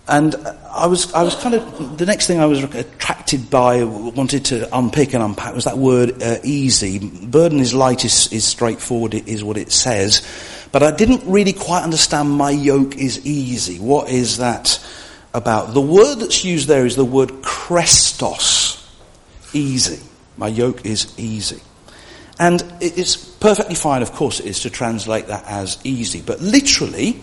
And 0.07 0.35
I 0.71 0.87
was, 0.87 1.13
I 1.15 1.23
was 1.23 1.35
kind 1.37 1.55
of, 1.55 1.97
the 1.97 2.05
next 2.05 2.27
thing 2.27 2.39
I 2.39 2.47
was 2.47 2.63
attracted 2.63 3.49
by, 3.49 3.85
wanted 3.85 4.45
to 4.47 4.77
unpick 4.77 5.15
and 5.15 5.23
unpack 5.23 5.55
was 5.55 5.65
that 5.65 5.79
word 5.79 6.23
uh, 6.23 6.37
easy. 6.45 6.99
Burden 6.99 7.59
is 7.61 7.73
light, 7.73 8.05
is, 8.05 8.31
is 8.33 8.45
straightforward, 8.45 9.15
is 9.15 9.43
what 9.43 9.57
it 9.57 9.73
says. 9.73 10.27
But 10.73 10.83
I 10.83 10.91
didn't 10.91 11.23
really 11.25 11.55
quite 11.55 11.85
understand 11.85 12.31
my 12.31 12.51
yoke 12.51 12.97
is 12.97 13.25
easy. 13.25 13.79
What 13.79 14.11
is 14.11 14.39
that 14.39 14.85
about? 15.33 15.73
The 15.73 15.81
word 15.81 16.17
that's 16.17 16.45
used 16.45 16.69
there 16.69 16.85
is 16.85 16.97
the 16.97 17.05
word 17.05 17.31
chrestos, 17.43 18.81
Easy. 19.55 20.05
My 20.37 20.49
yoke 20.49 20.85
is 20.85 21.17
easy. 21.17 21.61
And 22.39 22.63
it's 22.81 23.34
perfectly 23.45 23.75
fine, 23.75 24.01
of 24.01 24.11
course 24.13 24.41
it 24.41 24.47
is, 24.47 24.61
to 24.61 24.71
translate 24.71 25.27
that 25.27 25.45
as 25.47 25.77
easy. 25.85 26.23
But 26.23 26.41
literally, 26.41 27.21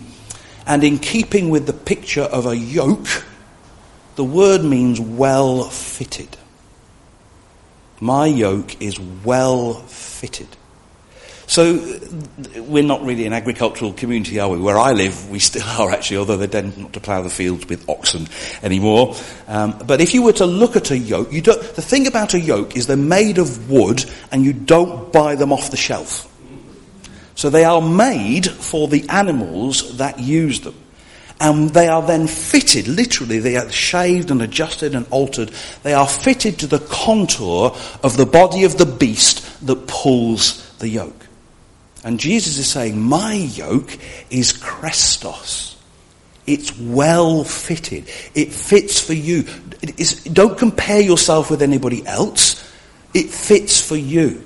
and 0.68 0.84
in 0.84 1.00
keeping 1.00 1.50
with 1.50 1.66
the 1.66 1.74
picture 1.74 2.22
of 2.22 2.46
a 2.46 2.56
yoke, 2.56 3.26
the 4.18 4.24
word 4.24 4.64
means 4.64 5.02
well 5.02 5.64
fitted. 5.64 6.38
My 8.00 8.28
yoke 8.28 8.80
is 8.80 9.00
well 9.00 9.74
fitted. 9.74 10.48
So 11.52 12.00
we're 12.56 12.82
not 12.82 13.04
really 13.04 13.26
an 13.26 13.34
agricultural 13.34 13.92
community, 13.92 14.40
are 14.40 14.48
we? 14.48 14.58
Where 14.58 14.80
I 14.80 14.94
live, 14.94 15.30
we 15.30 15.40
still 15.40 15.68
are 15.82 15.92
actually, 15.92 16.16
although 16.16 16.38
they 16.38 16.48
tend 16.48 16.78
not 16.78 16.94
to 16.94 17.02
plough 17.02 17.24
the 17.24 17.30
fields 17.30 17.66
with 17.68 17.90
oxen 17.90 18.28
anymore. 18.64 19.18
Um, 19.50 19.78
but 19.86 20.00
if 20.00 20.14
you 20.14 20.22
were 20.24 20.32
to 20.32 20.46
look 20.46 20.78
at 20.78 20.92
a 20.92 20.98
yoke, 20.98 21.34
you 21.34 21.42
don't, 21.42 21.62
the 21.62 21.82
thing 21.82 22.08
about 22.08 22.34
a 22.34 22.40
yoke 22.40 22.78
is 22.78 22.88
they're 22.88 22.96
made 22.96 23.38
of 23.38 23.70
wood 23.70 24.06
and 24.32 24.46
you 24.46 24.54
don't 24.54 25.12
buy 25.12 25.36
them 25.36 25.52
off 25.52 25.72
the 25.72 25.76
shelf. 25.76 26.26
So 27.36 27.50
they 27.50 27.66
are 27.66 27.82
made 27.82 28.50
for 28.50 28.88
the 28.88 29.10
animals 29.10 29.98
that 29.98 30.20
use 30.20 30.62
them. 30.62 30.76
And 31.42 31.72
they 31.72 31.90
are 31.90 32.02
then 32.02 32.28
fitted, 32.28 32.88
literally, 32.88 33.40
they 33.40 33.58
are 33.58 33.70
shaved 33.70 34.32
and 34.32 34.42
adjusted 34.42 34.96
and 34.96 35.06
altered. 35.10 35.52
They 35.84 35.94
are 35.94 36.08
fitted 36.08 36.60
to 36.60 36.68
the 36.68 36.80
contour 36.80 37.76
of 38.04 38.16
the 38.16 38.26
body 38.26 38.64
of 38.64 38.78
the 38.78 38.86
beast 38.86 39.68
that 39.68 39.88
pulls 39.88 40.66
the 40.78 40.88
yoke. 40.88 41.28
And 42.04 42.20
Jesus 42.20 42.58
is 42.58 42.68
saying, 42.68 43.00
my 43.00 43.34
yoke 43.34 43.98
is 44.30 44.54
Christos. 44.54 45.78
It's 46.48 46.78
well 46.78 47.44
fitted. 47.44 48.10
It 48.34 48.52
fits 48.52 49.00
for 49.00 49.14
you. 49.14 49.44
don't 50.34 50.58
compare 50.58 51.02
yourself 51.02 51.52
with 51.52 51.62
anybody 51.62 52.06
else. 52.06 52.58
It 53.14 53.30
fits 53.30 53.86
for 53.86 53.96
you. 53.96 54.44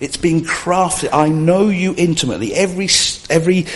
It's 0.00 0.16
been 0.16 0.40
crafted. 0.40 1.10
I 1.12 1.28
know 1.28 1.68
you 1.68 1.94
intimately. 1.96 2.54
Every, 2.54 2.88
every 3.28 3.66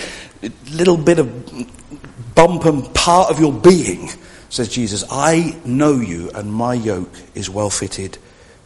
little 0.70 0.96
bit 0.96 1.18
of 1.18 2.34
bump 2.34 2.64
and 2.64 2.92
part 2.94 3.30
of 3.30 3.40
your 3.40 3.52
being, 3.52 4.08
says 4.48 4.68
Jesus. 4.68 5.04
I 5.10 5.56
know 5.64 5.94
you 5.94 6.30
and 6.34 6.52
my 6.52 6.74
yoke 6.74 7.12
is 7.34 7.50
well 7.50 7.70
fitted 7.70 8.16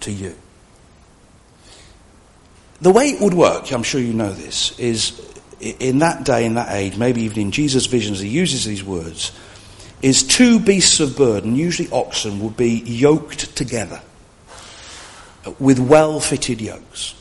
to 0.01 0.13
you. 0.13 0.37
The 2.83 2.91
way 2.91 3.11
it 3.11 3.21
would 3.21 3.35
work, 3.35 3.71
I'm 3.73 3.85
sure 3.85 4.01
you 4.01 4.13
know 4.13 4.33
this, 4.33 4.77
is 4.77 5.21
in 5.61 6.01
that 6.01 6.25
day, 6.25 6.45
in 6.45 6.55
that 6.55 6.73
age, 6.73 6.97
maybe 6.97 7.23
even 7.23 7.39
in 7.41 7.51
Jesus' 7.53 7.87
visions, 7.87 8.19
he 8.19 8.29
uses 8.29 8.65
these 8.65 8.83
words, 8.83 9.31
is 10.03 10.25
two 10.25 10.59
beasts 10.59 10.99
of 10.99 11.17
burden, 11.17 11.55
usually 11.55 11.89
oxen, 11.93 12.41
would 12.41 12.57
be 12.57 12.83
yoked 12.85 13.55
together 13.55 14.03
with 15.61 15.79
well 15.79 16.19
fitted 16.19 16.61
yokes. 16.61 17.15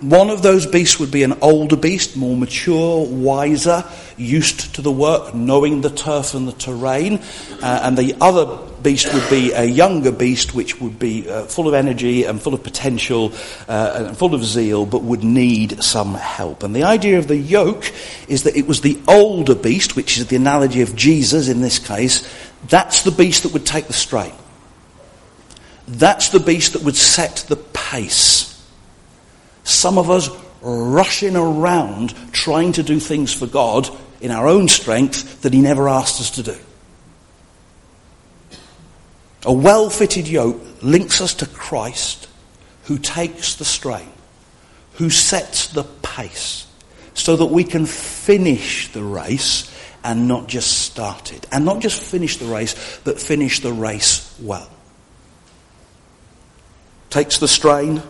One 0.00 0.30
of 0.30 0.42
those 0.42 0.66
beasts 0.66 1.00
would 1.00 1.10
be 1.10 1.24
an 1.24 1.36
older 1.42 1.76
beast, 1.76 2.16
more 2.16 2.36
mature, 2.36 3.04
wiser, 3.04 3.84
used 4.16 4.76
to 4.76 4.82
the 4.82 4.92
work, 4.92 5.34
knowing 5.34 5.80
the 5.80 5.90
turf 5.90 6.34
and 6.34 6.46
the 6.46 6.52
terrain. 6.52 7.20
Uh, 7.60 7.80
and 7.82 7.98
the 7.98 8.16
other 8.20 8.56
beast 8.82 9.12
would 9.12 9.28
be 9.30 9.52
a 9.52 9.64
younger 9.64 10.12
beast, 10.12 10.54
which 10.54 10.80
would 10.80 10.98
be 10.98 11.28
uh, 11.28 11.44
full 11.44 11.68
of 11.68 11.74
energy 11.74 12.24
and 12.24 12.40
full 12.40 12.54
of 12.54 12.62
potential 12.62 13.32
uh, 13.68 14.06
and 14.06 14.16
full 14.16 14.34
of 14.34 14.44
zeal, 14.44 14.86
but 14.86 15.02
would 15.02 15.24
need 15.24 15.82
some 15.82 16.14
help. 16.14 16.62
And 16.62 16.74
the 16.74 16.84
idea 16.84 17.18
of 17.18 17.28
the 17.28 17.36
yoke 17.36 17.92
is 18.28 18.42
that 18.44 18.56
it 18.56 18.66
was 18.66 18.80
the 18.80 19.00
older 19.08 19.54
beast, 19.54 19.96
which 19.96 20.18
is 20.18 20.26
the 20.26 20.36
analogy 20.36 20.82
of 20.82 20.96
Jesus 20.96 21.48
in 21.48 21.60
this 21.60 21.78
case. 21.78 22.28
That's 22.68 23.02
the 23.02 23.10
beast 23.10 23.44
that 23.44 23.52
would 23.52 23.66
take 23.66 23.86
the 23.86 23.92
strain. 23.92 24.32
That's 25.88 26.28
the 26.28 26.40
beast 26.40 26.74
that 26.74 26.82
would 26.82 26.96
set 26.96 27.44
the 27.48 27.56
pace. 27.56 28.48
Some 29.64 29.98
of 29.98 30.10
us 30.10 30.28
rushing 30.60 31.36
around 31.36 32.14
trying 32.32 32.72
to 32.72 32.82
do 32.82 33.00
things 33.00 33.34
for 33.34 33.46
God 33.46 33.88
in 34.20 34.30
our 34.30 34.46
own 34.46 34.68
strength 34.68 35.42
that 35.42 35.52
He 35.52 35.60
never 35.60 35.88
asked 35.88 36.20
us 36.20 36.30
to 36.32 36.42
do. 36.42 36.56
A 39.44 39.52
well 39.52 39.90
fitted 39.90 40.28
yoke 40.28 40.60
links 40.82 41.20
us 41.20 41.34
to 41.34 41.46
Christ 41.46 42.28
who 42.84 42.98
takes 42.98 43.56
the 43.56 43.64
strain, 43.64 44.10
who 44.94 45.10
sets 45.10 45.68
the 45.68 45.84
pace, 45.84 46.66
so 47.14 47.36
that 47.36 47.46
we 47.46 47.64
can 47.64 47.86
finish 47.86 48.92
the 48.92 49.02
race 49.02 49.68
and 50.04 50.28
not 50.28 50.48
just 50.48 50.82
start 50.82 51.32
it. 51.32 51.46
And 51.52 51.64
not 51.64 51.80
just 51.80 52.00
finish 52.00 52.36
the 52.36 52.46
race, 52.46 53.00
but 53.04 53.20
finish 53.20 53.60
the 53.60 53.72
race 53.72 54.36
well. 54.40 54.68
Takes 57.10 57.38
the 57.38 57.48
strain, 57.48 58.02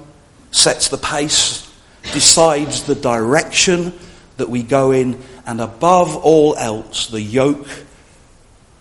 sets 0.50 0.88
the 0.88 0.98
pace, 0.98 1.70
decides 2.12 2.84
the 2.84 2.94
direction 2.94 3.92
that 4.36 4.48
we 4.48 4.62
go 4.62 4.92
in, 4.92 5.22
and 5.46 5.60
above 5.60 6.16
all 6.16 6.56
else, 6.56 7.08
the 7.08 7.20
yoke, 7.20 7.66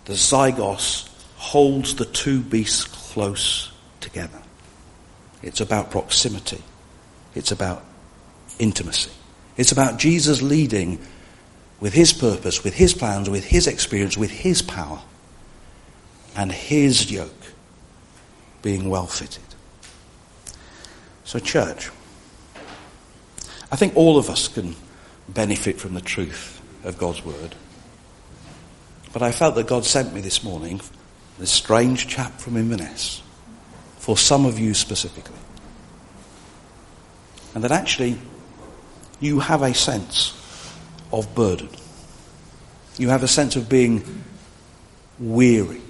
the 0.04 0.14
zygos, 0.14 1.08
holds 1.42 1.96
the 1.96 2.04
two 2.04 2.40
beasts 2.40 2.84
close 2.84 3.72
together. 4.00 4.40
It's 5.42 5.60
about 5.60 5.90
proximity. 5.90 6.62
It's 7.34 7.50
about 7.50 7.84
intimacy. 8.60 9.10
It's 9.56 9.72
about 9.72 9.98
Jesus 9.98 10.40
leading 10.40 11.00
with 11.80 11.94
his 11.94 12.12
purpose, 12.12 12.62
with 12.62 12.74
his 12.74 12.94
plans, 12.94 13.28
with 13.28 13.44
his 13.44 13.66
experience, 13.66 14.16
with 14.16 14.30
his 14.30 14.62
power, 14.62 15.02
and 16.36 16.52
his 16.52 17.10
yoke 17.10 17.34
being 18.62 18.88
well 18.88 19.08
fitted. 19.08 19.42
So, 21.24 21.40
church, 21.40 21.90
I 23.72 23.74
think 23.74 23.96
all 23.96 24.16
of 24.16 24.30
us 24.30 24.46
can 24.46 24.76
benefit 25.28 25.80
from 25.80 25.94
the 25.94 26.00
truth 26.00 26.62
of 26.84 26.98
God's 26.98 27.24
word. 27.24 27.56
But 29.12 29.22
I 29.22 29.32
felt 29.32 29.56
that 29.56 29.66
God 29.66 29.84
sent 29.84 30.14
me 30.14 30.20
this 30.20 30.44
morning, 30.44 30.80
this 31.42 31.50
strange 31.50 32.06
chap 32.06 32.38
from 32.38 32.56
Inverness, 32.56 33.20
for 33.98 34.16
some 34.16 34.46
of 34.46 34.60
you 34.60 34.74
specifically. 34.74 35.34
And 37.52 37.64
that 37.64 37.72
actually 37.72 38.16
you 39.18 39.40
have 39.40 39.62
a 39.62 39.74
sense 39.74 40.38
of 41.12 41.34
burden. 41.34 41.68
You 42.96 43.08
have 43.08 43.24
a 43.24 43.28
sense 43.28 43.56
of 43.56 43.68
being 43.68 44.22
weary, 45.18 45.82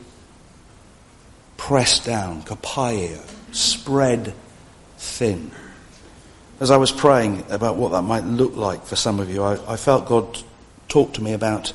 pressed 1.59 2.07
down, 2.07 2.45
kopiao, 2.45 3.23
spread 3.55 4.33
thin. 4.97 5.51
As 6.61 6.71
I 6.71 6.79
was 6.79 6.91
praying 6.91 7.45
about 7.51 7.77
what 7.77 7.93
that 7.93 8.03
might 8.03 8.25
look 8.25 8.57
like 8.57 8.87
for 8.87 8.97
some 8.97 9.21
of 9.21 9.29
you, 9.29 9.43
I, 9.43 9.75
I 9.75 9.77
felt 9.77 10.07
God 10.07 10.39
talk 10.89 11.13
to 11.13 11.23
me 11.23 11.35
about. 11.35 11.75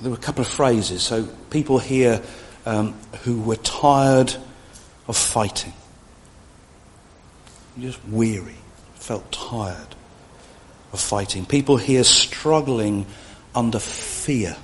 There 0.00 0.10
were 0.10 0.16
a 0.16 0.20
couple 0.20 0.42
of 0.42 0.48
phrases. 0.48 1.02
So 1.02 1.24
people 1.50 1.78
here 1.78 2.22
um, 2.66 2.94
who 3.22 3.40
were 3.40 3.56
tired 3.56 4.34
of 5.06 5.16
fighting, 5.16 5.72
just 7.78 8.04
weary, 8.06 8.56
felt 8.94 9.30
tired 9.32 9.94
of 10.92 11.00
fighting. 11.00 11.44
People 11.44 11.76
here 11.76 12.04
struggling 12.04 13.06
under 13.54 13.78
fear, 13.78 14.56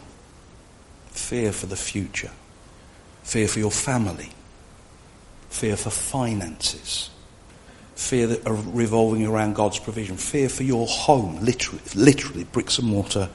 fear 1.08 1.52
for 1.52 1.66
the 1.66 1.76
future, 1.76 2.30
fear 3.22 3.46
for 3.46 3.58
your 3.58 3.70
family, 3.70 4.30
fear 5.50 5.76
for 5.76 5.90
finances, 5.90 7.10
fear 7.94 8.26
that 8.28 8.46
are 8.46 8.54
revolving 8.54 9.26
around 9.26 9.54
God's 9.54 9.78
provision, 9.78 10.16
fear 10.16 10.48
for 10.48 10.62
your 10.62 10.86
home, 10.86 11.38
literally, 11.44 11.82
literally 11.94 12.44
bricks 12.44 12.78
and 12.78 12.88
mortar 12.88 13.28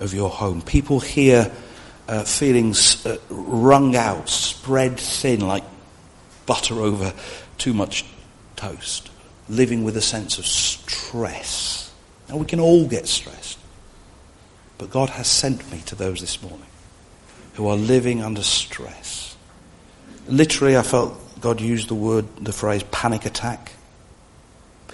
of 0.00 0.14
your 0.14 0.30
home. 0.30 0.62
People 0.62 1.00
here 1.00 1.50
uh, 2.08 2.24
feelings 2.24 3.04
uh, 3.06 3.18
wrung 3.28 3.96
out, 3.96 4.28
spread 4.28 4.98
thin 4.98 5.40
like 5.40 5.64
butter 6.46 6.80
over 6.80 7.12
too 7.58 7.72
much 7.72 8.04
toast, 8.54 9.10
living 9.48 9.84
with 9.84 9.96
a 9.96 10.02
sense 10.02 10.38
of 10.38 10.46
stress. 10.46 11.92
Now 12.28 12.36
we 12.36 12.46
can 12.46 12.60
all 12.60 12.86
get 12.86 13.06
stressed, 13.06 13.58
but 14.78 14.90
God 14.90 15.10
has 15.10 15.26
sent 15.26 15.70
me 15.72 15.80
to 15.86 15.94
those 15.94 16.20
this 16.20 16.42
morning 16.42 16.66
who 17.54 17.66
are 17.68 17.76
living 17.76 18.22
under 18.22 18.42
stress 18.42 19.26
Literally, 20.28 20.76
I 20.76 20.82
felt 20.82 21.16
God 21.40 21.60
used 21.60 21.88
the 21.88 21.94
word, 21.94 22.24
the 22.40 22.52
phrase 22.52 22.82
panic 22.90 23.26
attack. 23.26 23.72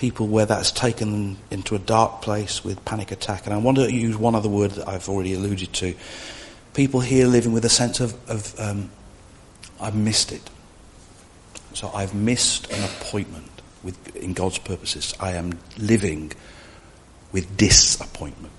People 0.02 0.26
where 0.26 0.46
that's 0.46 0.72
taken 0.72 1.12
them 1.12 1.38
into 1.52 1.76
a 1.76 1.78
dark 1.78 2.22
place 2.22 2.64
with 2.64 2.84
panic 2.84 3.12
attack. 3.12 3.46
And 3.46 3.54
I 3.54 3.58
want 3.58 3.76
to 3.76 3.88
use 3.88 4.16
one 4.16 4.34
other 4.34 4.48
word 4.48 4.72
that 4.72 4.88
I've 4.88 5.08
already 5.08 5.32
alluded 5.32 5.72
to. 5.74 5.94
People 6.74 6.98
here 6.98 7.28
living 7.28 7.52
with 7.52 7.64
a 7.64 7.68
sense 7.68 8.00
of, 8.00 8.12
of 8.28 8.58
um, 8.58 8.90
I've 9.80 9.94
missed 9.94 10.32
it. 10.32 10.50
So 11.74 11.88
I've 11.94 12.16
missed 12.16 12.68
an 12.72 12.82
appointment 12.82 13.48
with, 13.84 14.16
in 14.16 14.32
God's 14.32 14.58
purposes. 14.58 15.14
I 15.20 15.34
am 15.34 15.56
living 15.78 16.32
with 17.30 17.56
disappointment. 17.56 18.52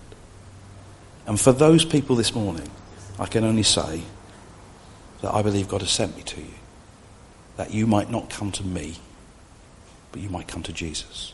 And 1.28 1.38
for 1.38 1.52
those 1.52 1.84
people 1.84 2.16
this 2.16 2.34
morning, 2.34 2.70
I 3.20 3.26
can 3.26 3.44
only 3.44 3.64
say 3.64 4.02
that 5.22 5.34
I 5.34 5.42
believe 5.42 5.68
God 5.68 5.82
has 5.82 5.92
sent 5.92 6.16
me 6.16 6.24
to 6.24 6.40
you. 6.40 6.54
That 7.58 7.74
you 7.74 7.86
might 7.86 8.10
not 8.10 8.30
come 8.30 8.54
to 8.54 8.64
me, 8.64 8.96
but 10.14 10.22
you 10.22 10.30
might 10.30 10.48
come 10.48 10.64
to 10.64 10.72
Jesus. 10.72 11.33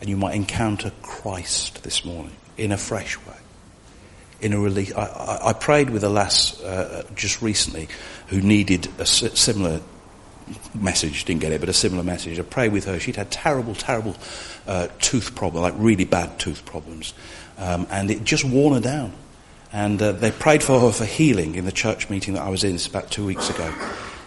And 0.00 0.10
you 0.10 0.16
might 0.16 0.34
encounter 0.34 0.92
Christ 1.02 1.82
this 1.82 2.04
morning 2.04 2.36
in 2.56 2.72
a 2.72 2.76
fresh 2.76 3.16
way. 3.26 3.34
In 4.40 4.52
a 4.52 4.60
release. 4.60 4.92
I, 4.94 5.06
I, 5.06 5.48
I 5.50 5.52
prayed 5.54 5.90
with 5.90 6.04
a 6.04 6.10
lass 6.10 6.60
uh, 6.62 7.04
just 7.14 7.40
recently 7.40 7.88
who 8.28 8.40
needed 8.40 8.88
a 8.98 9.06
similar 9.06 9.80
message, 10.74 11.24
didn't 11.24 11.40
get 11.40 11.52
it, 11.52 11.60
but 11.60 11.68
a 11.68 11.72
similar 11.72 12.02
message. 12.02 12.38
I 12.38 12.42
prayed 12.42 12.72
with 12.72 12.84
her. 12.84 13.00
She'd 13.00 13.16
had 13.16 13.30
terrible, 13.30 13.74
terrible 13.74 14.16
uh, 14.66 14.88
tooth 15.00 15.34
problems, 15.34 15.62
like 15.62 15.74
really 15.76 16.04
bad 16.04 16.38
tooth 16.38 16.64
problems. 16.64 17.14
Um, 17.58 17.86
and 17.90 18.10
it 18.10 18.24
just 18.24 18.44
worn 18.44 18.74
her 18.74 18.80
down. 18.80 19.12
And 19.72 20.00
uh, 20.00 20.12
they 20.12 20.30
prayed 20.30 20.62
for 20.62 20.80
her 20.80 20.92
for 20.92 21.04
healing 21.04 21.56
in 21.56 21.64
the 21.64 21.72
church 21.72 22.08
meeting 22.08 22.34
that 22.34 22.42
I 22.42 22.48
was 22.48 22.64
in 22.64 22.78
about 22.88 23.10
two 23.10 23.26
weeks 23.26 23.50
ago. 23.50 23.74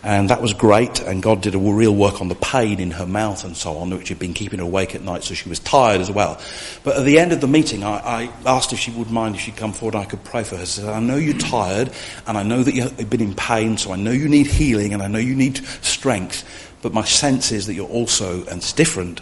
And 0.02 0.30
that 0.30 0.42
was 0.42 0.54
great, 0.54 1.02
and 1.02 1.22
God 1.22 1.42
did 1.42 1.56
a 1.56 1.58
real 1.58 1.94
work 1.94 2.22
on 2.22 2.30
the 2.30 2.36
pain 2.36 2.80
in 2.80 2.92
her 2.92 3.06
mouth 3.06 3.44
and 3.44 3.58
so 3.58 3.78
on, 3.80 3.90
which 3.90 4.08
had 4.08 4.18
been 4.18 4.34
keeping 4.34 4.60
her 4.60 4.66
awake 4.66 4.96
at 4.96 5.02
night, 5.02 5.24
so 5.26 5.34
she 5.34 5.50
was 5.50 5.60
tired 5.60 6.00
as 6.00 6.10
well. 6.10 6.40
But 6.86 6.96
at 6.96 7.04
the 7.04 7.20
end 7.20 7.34
of 7.34 7.42
the 7.42 7.50
meeting, 7.50 7.84
I, 7.84 7.98
I 7.98 8.32
asked 8.46 8.72
if 8.72 8.80
she 8.80 8.92
would 8.92 9.12
mind 9.12 9.36
if 9.36 9.42
she'd 9.42 9.58
come 9.58 9.74
forward 9.74 9.96
and 9.96 10.04
I 10.06 10.08
could 10.08 10.24
pray 10.24 10.44
for 10.44 10.56
her. 10.56 10.62
I 10.62 10.66
said, 10.66 10.88
I 10.88 11.02
know 11.02 11.18
you're 11.18 11.38
tired, 11.38 11.92
and 12.26 12.38
I 12.38 12.44
know 12.44 12.64
that 12.64 12.74
you've 12.74 13.10
been 13.10 13.20
in 13.20 13.36
pain, 13.36 13.76
so 13.76 13.92
I 13.92 13.98
know 13.98 14.12
you 14.12 14.30
need 14.30 14.48
healing, 14.48 14.94
and 14.94 15.04
I 15.04 15.08
know 15.08 15.20
you 15.20 15.36
need 15.36 15.58
strength, 15.82 16.46
but 16.82 16.94
my 16.94 17.04
sense 17.04 17.52
is 17.52 17.68
that 17.68 17.74
you're 17.74 17.90
also, 17.90 18.46
and 18.46 18.60
it's 18.60 18.72
different, 18.72 19.22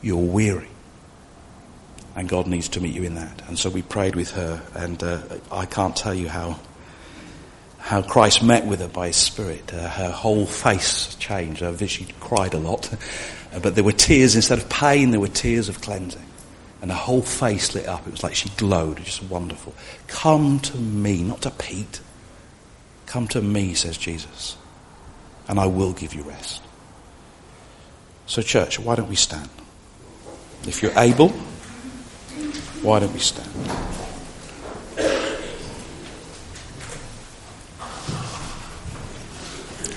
you're 0.00 0.16
weary. 0.16 0.68
And 2.14 2.28
God 2.28 2.46
needs 2.46 2.68
to 2.68 2.80
meet 2.80 2.94
you 2.94 3.02
in 3.02 3.16
that. 3.16 3.42
And 3.48 3.58
so 3.58 3.68
we 3.68 3.82
prayed 3.82 4.14
with 4.14 4.30
her, 4.32 4.62
and 4.74 5.02
uh, 5.02 5.22
I 5.50 5.66
can't 5.66 5.96
tell 5.96 6.14
you 6.14 6.28
how 6.28 6.60
how 7.82 8.00
Christ 8.00 8.44
met 8.44 8.64
with 8.64 8.78
her 8.78 8.88
by 8.88 9.08
His 9.08 9.16
Spirit. 9.16 9.74
Uh, 9.74 9.88
her 9.88 10.10
whole 10.10 10.46
face 10.46 11.16
changed. 11.16 11.60
Her, 11.60 11.76
she 11.88 12.06
cried 12.20 12.54
a 12.54 12.58
lot, 12.58 12.88
but 13.60 13.74
there 13.74 13.82
were 13.82 13.92
tears 13.92 14.36
instead 14.36 14.58
of 14.58 14.68
pain. 14.68 15.10
There 15.10 15.18
were 15.18 15.26
tears 15.26 15.68
of 15.68 15.80
cleansing, 15.80 16.24
and 16.80 16.92
her 16.92 16.96
whole 16.96 17.22
face 17.22 17.74
lit 17.74 17.88
up. 17.88 18.06
It 18.06 18.12
was 18.12 18.22
like 18.22 18.36
she 18.36 18.50
glowed. 18.50 18.98
It 18.98 19.04
was 19.04 19.18
Just 19.18 19.24
wonderful. 19.24 19.74
Come 20.06 20.60
to 20.60 20.76
me, 20.78 21.24
not 21.24 21.42
to 21.42 21.50
Pete. 21.50 22.00
Come 23.06 23.26
to 23.28 23.42
me, 23.42 23.74
says 23.74 23.98
Jesus, 23.98 24.56
and 25.48 25.58
I 25.58 25.66
will 25.66 25.92
give 25.92 26.14
you 26.14 26.22
rest. 26.22 26.62
So, 28.26 28.42
church, 28.42 28.78
why 28.78 28.94
don't 28.94 29.08
we 29.08 29.16
stand? 29.16 29.50
If 30.68 30.82
you're 30.82 30.96
able, 30.96 31.30
why 32.80 33.00
don't 33.00 33.12
we 33.12 33.18
stand? 33.18 33.50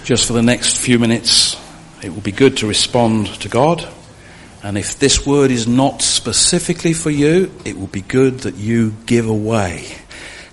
Just 0.06 0.28
for 0.28 0.34
the 0.34 0.44
next 0.44 0.78
few 0.78 1.00
minutes, 1.00 1.58
it 2.04 2.14
will 2.14 2.22
be 2.22 2.32
good 2.32 2.58
to 2.58 2.68
respond 2.68 3.26
to 3.42 3.50
God. 3.50 3.88
And 4.62 4.78
if 4.78 5.00
this 5.00 5.26
word 5.26 5.50
is 5.50 5.68
not 5.68 6.04
specifically 6.04 6.94
for 6.94 7.10
you, 7.10 7.52
it 7.66 7.76
will 7.76 7.88
be 7.88 8.02
good 8.02 8.42
that 8.42 8.54
you 8.54 8.94
give 9.08 9.28
away 9.28 9.88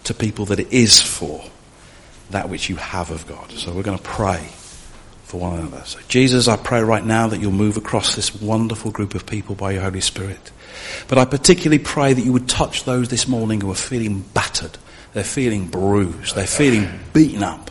to 0.05 0.15
people 0.15 0.47
that 0.47 0.59
it 0.59 0.73
is 0.73 1.01
for 1.01 1.45
that 2.31 2.49
which 2.49 2.71
you 2.71 2.77
have 2.77 3.11
of 3.11 3.27
God. 3.27 3.53
So 3.53 3.75
we're 3.75 3.83
going 3.83 3.99
to 3.99 4.03
pray 4.03 4.41
for 5.25 5.39
one 5.39 5.59
another. 5.59 5.83
So 5.85 5.99
Jesus, 6.09 6.49
I 6.49 6.57
pray 6.57 6.81
right 6.83 7.05
now 7.05 7.27
that 7.29 7.39
you'll 7.39 7.53
move 7.53 7.77
across 7.77 8.17
this 8.17 8.35
wonderful 8.35 8.91
group 8.91 9.15
of 9.15 9.27
people 9.27 9.55
by 9.55 9.73
your 9.73 9.83
Holy 9.83 10.01
Spirit. 10.01 10.51
But 11.09 11.19
I 11.19 11.27
particularly 11.27 11.79
pray 11.79 12.15
that 12.15 12.25
you 12.25 12.33
would 12.33 12.49
touch 12.49 12.85
those 12.85 13.11
this 13.11 13.29
morning 13.29 13.61
who 13.61 13.71
are 13.71 13.75
feeling 13.75 14.21
battered. 14.33 14.79
They're 15.13 15.25
feeling 15.25 15.67
bruised. 15.67 16.35
They're 16.37 16.47
feeling 16.47 16.89
beaten 17.13 17.43
up. 17.43 17.71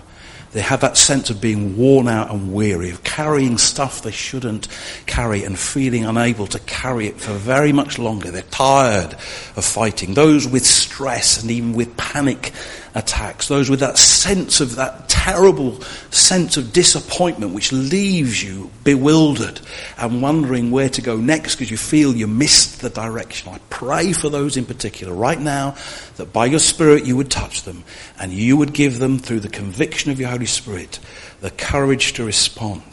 They 0.54 0.62
have 0.62 0.82
that 0.82 0.98
sense 0.98 1.30
of 1.30 1.40
being 1.40 1.78
worn 1.78 2.10
out 2.10 2.30
and 2.30 2.54
weary, 2.54 2.92
of 2.92 3.04
carrying 3.04 3.58
stuff 3.58 4.02
they 4.02 4.12
shouldn't 4.12 4.68
carry 5.06 5.46
and 5.46 5.58
feeling 5.58 6.06
unable 6.06 6.46
to 6.48 6.60
carry 6.60 7.08
it 7.08 7.22
for 7.22 7.32
very 7.34 7.72
much 7.72 7.98
longer. 7.98 8.32
They're 8.32 8.42
tired 8.44 9.14
of 9.14 9.64
fighting. 9.64 10.14
Those 10.14 10.48
with 10.48 10.66
stress 10.66 11.42
and 11.42 11.50
even 11.52 11.74
with 11.74 11.96
panic 11.96 12.52
attacks. 12.94 13.48
Those 13.48 13.70
with 13.70 13.80
that 13.80 13.98
sense 13.98 14.60
of 14.60 14.76
that 14.76 15.08
terrible 15.08 15.80
sense 16.10 16.58
of 16.58 16.74
disappointment 16.74 17.54
which 17.54 17.72
leaves 17.72 18.44
you 18.44 18.72
bewildered 18.84 19.62
and 19.98 20.22
wondering 20.22 20.72
where 20.72 20.90
to 20.90 21.02
go 21.02 21.16
next 21.16 21.56
because 21.56 21.70
you 21.70 21.78
feel 21.78 22.16
you 22.16 22.28
missed 22.28 22.82
the 22.82 22.90
direction. 22.90 23.54
I 23.54 23.60
pray 23.70 24.14
for 24.14 24.30
those 24.30 24.58
in 24.58 24.66
particular 24.66 25.14
right 25.14 25.40
now 25.40 25.76
that 26.18 26.34
by 26.34 26.48
your 26.48 26.60
Spirit 26.60 27.06
you 27.06 27.16
would 27.18 27.30
touch 27.30 27.64
them 27.64 27.84
and 28.20 28.34
you 28.34 28.58
would 28.58 28.74
give 28.74 29.00
them 29.00 29.20
through 29.20 29.42
the 29.42 29.50
conviction 29.50 30.12
of 30.12 30.20
your 30.20 30.30
Holy 30.30 30.46
Spirit 30.46 31.00
the 31.40 31.52
courage 31.52 32.14
to 32.14 32.26
respond 32.26 32.84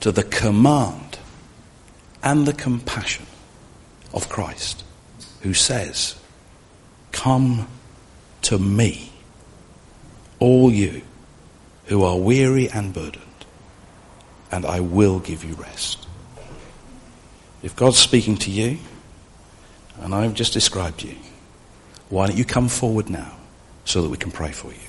to 0.00 0.10
the 0.10 0.24
command 0.24 1.18
and 2.22 2.46
the 2.46 2.54
compassion 2.54 3.26
of 4.12 4.28
Christ 4.28 4.82
who 5.42 5.54
says, 5.54 6.18
come 7.12 7.68
to 8.42 8.58
me 8.58 9.09
all 10.40 10.72
you 10.72 11.02
who 11.86 12.02
are 12.02 12.16
weary 12.16 12.68
and 12.68 12.92
burdened, 12.92 13.24
and 14.50 14.64
I 14.64 14.80
will 14.80 15.20
give 15.20 15.44
you 15.44 15.54
rest. 15.54 16.06
If 17.62 17.76
God's 17.76 17.98
speaking 17.98 18.36
to 18.38 18.50
you, 18.50 18.78
and 20.00 20.14
I've 20.14 20.34
just 20.34 20.52
described 20.52 21.02
you, 21.02 21.14
why 22.08 22.26
don't 22.26 22.36
you 22.36 22.44
come 22.44 22.68
forward 22.68 23.10
now 23.10 23.36
so 23.84 24.02
that 24.02 24.08
we 24.08 24.16
can 24.16 24.30
pray 24.30 24.50
for 24.50 24.68
you? 24.68 24.80